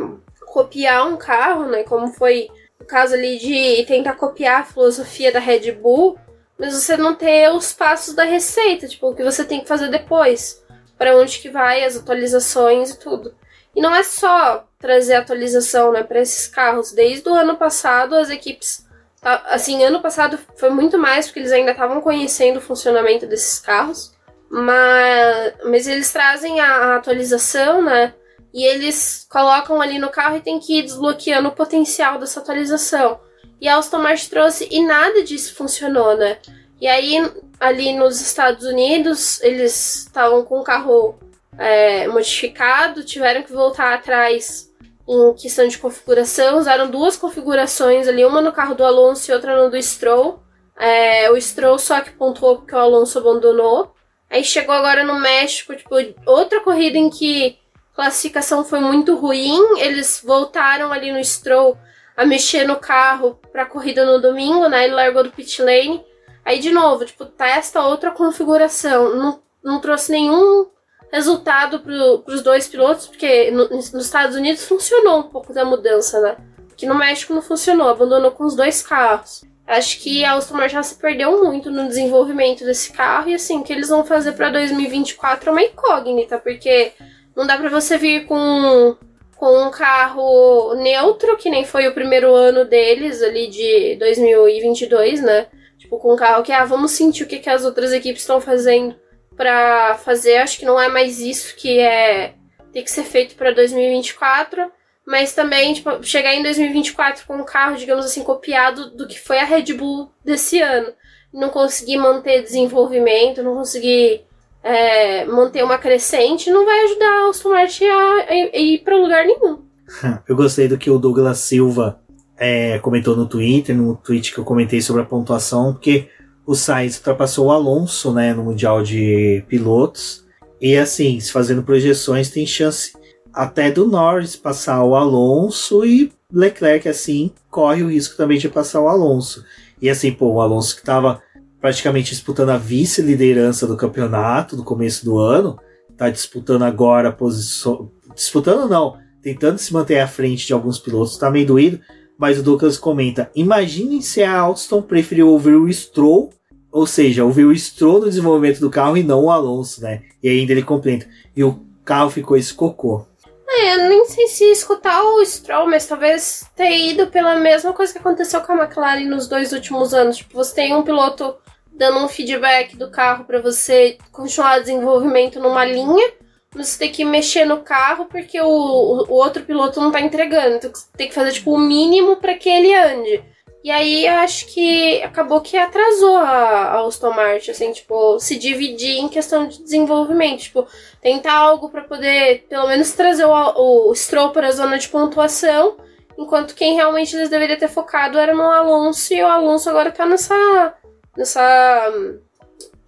[0.47, 1.85] copiar um carro, né?
[1.85, 2.49] Como foi
[2.93, 6.19] caso ali de tentar copiar a filosofia da Red Bull,
[6.59, 9.89] mas você não ter os passos da receita, tipo, o que você tem que fazer
[9.89, 10.63] depois,
[10.99, 13.35] para onde que vai, as atualizações e tudo.
[13.75, 16.93] E não é só trazer atualização, né, para esses carros.
[16.93, 18.87] Desde o ano passado, as equipes.
[19.23, 24.13] Assim, ano passado foi muito mais, porque eles ainda estavam conhecendo o funcionamento desses carros.
[24.51, 28.13] Mas, mas eles trazem a, a atualização, né?
[28.53, 33.19] E eles colocam ali no carro e tem que ir desbloqueando o potencial dessa atualização.
[33.61, 36.39] E a Aston Martin trouxe e nada disso funcionou, né?
[36.81, 37.17] E aí,
[37.61, 41.19] ali nos Estados Unidos, eles estavam com o carro
[41.57, 44.69] é, modificado, tiveram que voltar atrás
[45.09, 46.59] em questão de configuração.
[46.59, 50.43] Usaram duas configurações ali, uma no carro do Alonso e outra no do Stroll.
[50.77, 53.95] É, o Stroll só que pontuou porque o Alonso abandonou.
[54.29, 55.95] Aí chegou agora no México, tipo,
[56.27, 57.59] outra corrida em que
[57.95, 59.79] classificação foi muito ruim.
[59.79, 61.77] Eles voltaram ali no Stroll
[62.17, 64.85] a mexer no carro pra corrida no domingo, né?
[64.85, 66.05] Ele largou do pit lane.
[66.45, 69.15] Aí, de novo, tipo, testa outra configuração.
[69.17, 70.67] Não, não trouxe nenhum
[71.13, 76.21] resultado pro, pros dois pilotos, porque no- nos Estados Unidos funcionou um pouco da mudança,
[76.21, 76.37] né?
[76.77, 79.45] Que no México não funcionou, abandonou com os dois carros.
[79.67, 83.61] Acho que a Aston Martin já se perdeu muito no desenvolvimento desse carro e assim,
[83.61, 86.93] o que eles vão fazer pra 2024 é uma incógnita, porque
[87.37, 88.97] não dá pra você vir com,
[89.37, 95.47] com um carro neutro, que nem foi o primeiro ano deles ali de 2022, né?
[95.79, 98.41] Tipo, com um carro que, ah, vamos sentir o que, que as outras equipes estão
[98.41, 98.95] fazendo
[99.37, 100.37] pra fazer.
[100.37, 102.35] Acho que não é mais isso que é
[102.73, 104.71] tem que ser feito pra 2024.
[105.05, 109.39] Mas também, tipo, chegar em 2024 com um carro, digamos assim, copiado do que foi
[109.39, 110.93] a Red Bull desse ano.
[111.33, 114.25] Não conseguir manter desenvolvimento, não conseguir
[114.63, 119.59] é, manter uma crescente, não vai ajudar Aston Martin a, a ir pra lugar nenhum.
[120.29, 122.01] Eu gostei do que o Douglas Silva
[122.37, 126.09] é, comentou no Twitter, no tweet que eu comentei sobre a pontuação, porque
[126.45, 130.25] o Sainz ultrapassou o Alonso né, no Mundial de Pilotos.
[130.61, 132.93] E assim, se fazendo projeções, tem chance
[133.33, 138.81] até do Norris passar o Alonso e Leclerc, assim, corre o risco também de passar
[138.81, 139.45] o Alonso.
[139.81, 141.23] E assim, pô, o Alonso que estava
[141.63, 145.57] praticamente disputando a vice-liderança do campeonato no começo do ano,
[145.97, 147.89] tá disputando agora a posição.
[148.17, 151.79] Disputando não, tentando se manter à frente de alguns pilotos, tá meio doído.
[152.19, 156.31] Mas o Douglas comenta: imaginem se a Alstom preferiu ouvir o Stroll,
[156.71, 160.03] ou seja, ouvir o Stroll no desenvolvimento do carro e não o Alonso, né?
[160.21, 161.07] E ainda ele comenta:
[161.37, 163.07] e o carro ficou esse cocô.
[163.49, 167.93] É, eu nem sei se escutar o Stroll, mas talvez ter ido pela mesma coisa
[167.93, 170.17] que aconteceu com a McLaren nos dois últimos anos.
[170.17, 171.35] Tipo, você tem um piloto
[171.75, 176.13] dando um feedback do carro para você continuar o desenvolvimento numa linha,
[176.55, 180.57] você tem que mexer no carro porque o, o, outro piloto não tá entregando.
[180.57, 183.25] Então você tem que fazer tipo o mínimo para que ele ande.
[183.65, 188.37] E aí eu acho que acabou que atrasou a, a Aston Martin, assim, tipo, se
[188.37, 190.67] dividir em questão de desenvolvimento, tipo,
[191.01, 195.77] tentar algo para poder pelo menos trazer o, o Stroll para a zona de pontuação,
[196.19, 200.05] enquanto quem realmente eles deveriam ter focado era no Alonso e o Alonso agora tá
[200.05, 200.75] nessa
[201.17, 201.93] nessa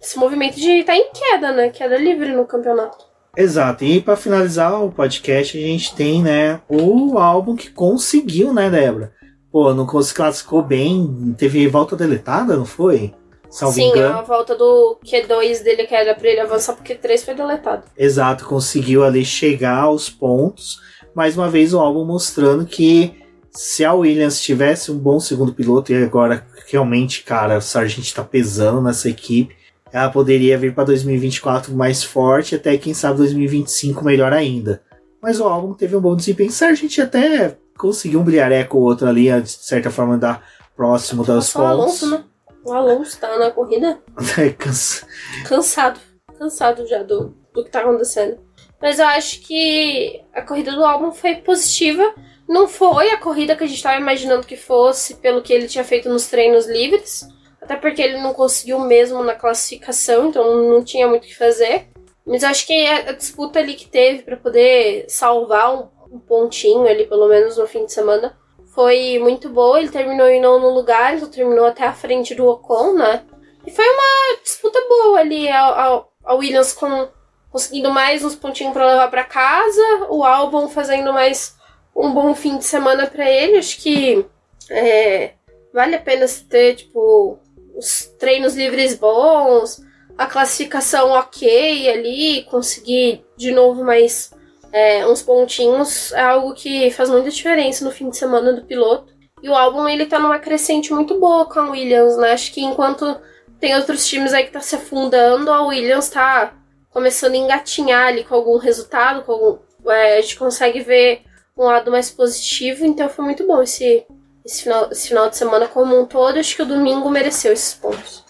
[0.01, 1.69] esse movimento de estar tá em queda, né?
[1.69, 3.05] Queda livre no campeonato.
[3.35, 3.83] Exato.
[3.83, 9.13] E para finalizar o podcast, a gente tem, né, o álbum que conseguiu, né, Débora?
[9.51, 13.13] Pô, não se classificou bem, teve volta deletada, não foi?
[13.49, 14.17] Salvo Sim, engano.
[14.17, 17.83] a volta do Q2 dele que era pra ele avançar porque 3 foi deletado.
[17.97, 20.81] Exato, conseguiu ali chegar aos pontos.
[21.15, 23.24] Mais uma vez o álbum mostrando que
[23.55, 28.23] se a Williams tivesse um bom segundo piloto, e agora realmente, cara, o Sargent tá
[28.23, 29.55] pesando nessa equipe,
[29.91, 34.83] ela poderia vir para 2024 mais forte, até quem sabe 2025 melhor ainda.
[35.21, 36.51] Mas o álbum teve um bom desempenho.
[36.51, 40.43] Sargent até conseguiu um brilhareco ou outro ali, de certa forma, andar
[40.75, 41.69] próximo das pontos.
[41.69, 42.23] O Alonso, né?
[42.65, 43.99] O Alonso tá na corrida.
[44.37, 45.07] é, cansa...
[45.47, 45.99] Cansado.
[46.37, 48.37] Cansado já do, do que tá acontecendo.
[48.81, 52.13] Mas eu acho que a corrida do álbum foi positiva
[52.47, 55.83] não foi a corrida que a gente estava imaginando que fosse, pelo que ele tinha
[55.83, 57.27] feito nos treinos livres.
[57.61, 61.87] Até porque ele não conseguiu mesmo na classificação, então não tinha muito o que fazer.
[62.25, 67.05] Mas acho que a disputa ali que teve para poder salvar um, um, pontinho ali,
[67.05, 68.37] pelo menos no fim de semana,
[68.73, 69.79] foi muito boa.
[69.79, 73.23] Ele terminou em nono lugar, então terminou até a frente do Ocon, né?
[73.65, 75.49] E foi uma disputa boa ali.
[75.49, 77.07] A, a Williams com,
[77.51, 81.55] conseguindo mais uns pontinhos para levar para casa, o Albon fazendo mais
[81.95, 83.57] um bom fim de semana para ele.
[83.57, 84.25] Acho que
[84.69, 85.31] é,
[85.73, 87.39] vale a pena ter, tipo,
[87.75, 89.81] os treinos livres bons,
[90.17, 94.31] a classificação ok ali, conseguir de novo mais
[94.71, 99.13] é, uns pontinhos, é algo que faz muita diferença no fim de semana do piloto.
[99.41, 102.31] E o álbum ele tá numa crescente muito boa com a Williams, né?
[102.31, 103.19] Acho que enquanto
[103.59, 106.53] tem outros times aí que tá se afundando, a Williams tá
[106.89, 109.57] começando a engatinhar ali com algum resultado, com algum,
[109.91, 111.21] é, a gente consegue ver
[111.57, 114.05] um lado mais positivo, então foi muito bom esse,
[114.43, 116.37] esse, final, esse final de semana como um todo.
[116.37, 118.23] Acho que o domingo mereceu esses pontos.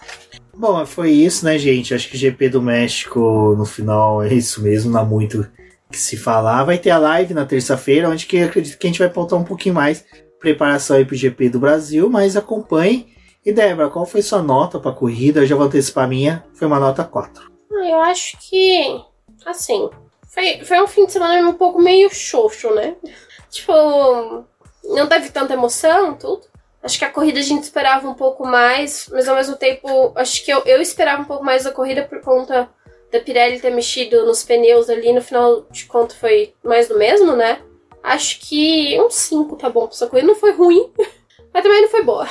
[0.54, 1.94] Bom, foi isso, né, gente?
[1.94, 5.50] Acho que o GP do México no final é isso mesmo, não há muito
[5.92, 6.64] que se falar.
[6.64, 9.44] Vai ter a live na terça-feira, onde que acredito que a gente vai pautar um
[9.44, 10.06] pouquinho mais
[10.40, 13.14] preparação aí pro GP do Brasil, mas acompanhe.
[13.46, 15.42] E Débora, qual foi sua nota pra corrida?
[15.42, 17.52] Eu já vou antecipar a minha, foi uma nota 4.
[17.72, 19.02] Ah, eu acho que,
[19.46, 19.90] assim,
[20.36, 22.96] foi, foi um fim de semana um pouco meio xoxo, né?
[23.50, 23.74] Tipo,
[24.84, 26.42] não teve tanta emoção, tudo.
[26.84, 30.44] Acho que a corrida a gente esperava um pouco mais, mas ao mesmo tempo, acho
[30.44, 32.70] que eu, eu esperava um pouco mais da corrida por conta
[33.12, 35.14] da Pirelli ter mexido nos pneus ali.
[35.14, 37.62] No final de contas, foi mais do mesmo, né?
[38.04, 40.28] Acho que um 5 tá bom pra essa corrida.
[40.28, 40.92] Não foi ruim,
[41.54, 42.28] mas também não foi boa.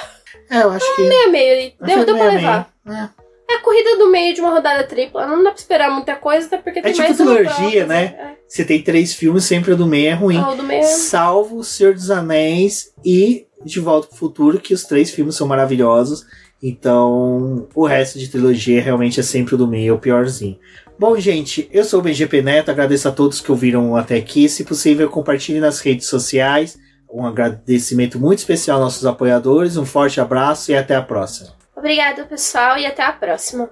[0.51, 1.03] É, eu acho que.
[1.03, 1.73] Meia meia.
[1.81, 2.75] Deu, deu pra levar.
[2.87, 3.24] É.
[3.55, 5.27] É a corrida do meio de uma rodada tripla.
[5.27, 8.05] Não dá pra esperar muita coisa, até porque é tem tipo mais trilogia, né?
[8.19, 8.35] É.
[8.49, 10.37] Você tem três filmes, sempre o do meio é ruim.
[10.37, 10.81] Ah, meio...
[10.81, 15.37] É- Salvo O Senhor dos Anéis e De Volta pro Futuro, que os três filmes
[15.37, 16.27] são maravilhosos.
[16.61, 20.59] Então, o resto de trilogia realmente é sempre o do meio, o piorzinho.
[20.99, 24.49] Bom, gente, eu sou o BGP Neto, agradeço a todos que ouviram até aqui.
[24.49, 26.77] Se possível, compartilhe nas redes sociais.
[27.13, 29.77] Um agradecimento muito especial aos nossos apoiadores.
[29.77, 31.64] Um forte abraço e até a próxima.
[31.85, 33.69] Obrigada, pessoal, e até a próxima.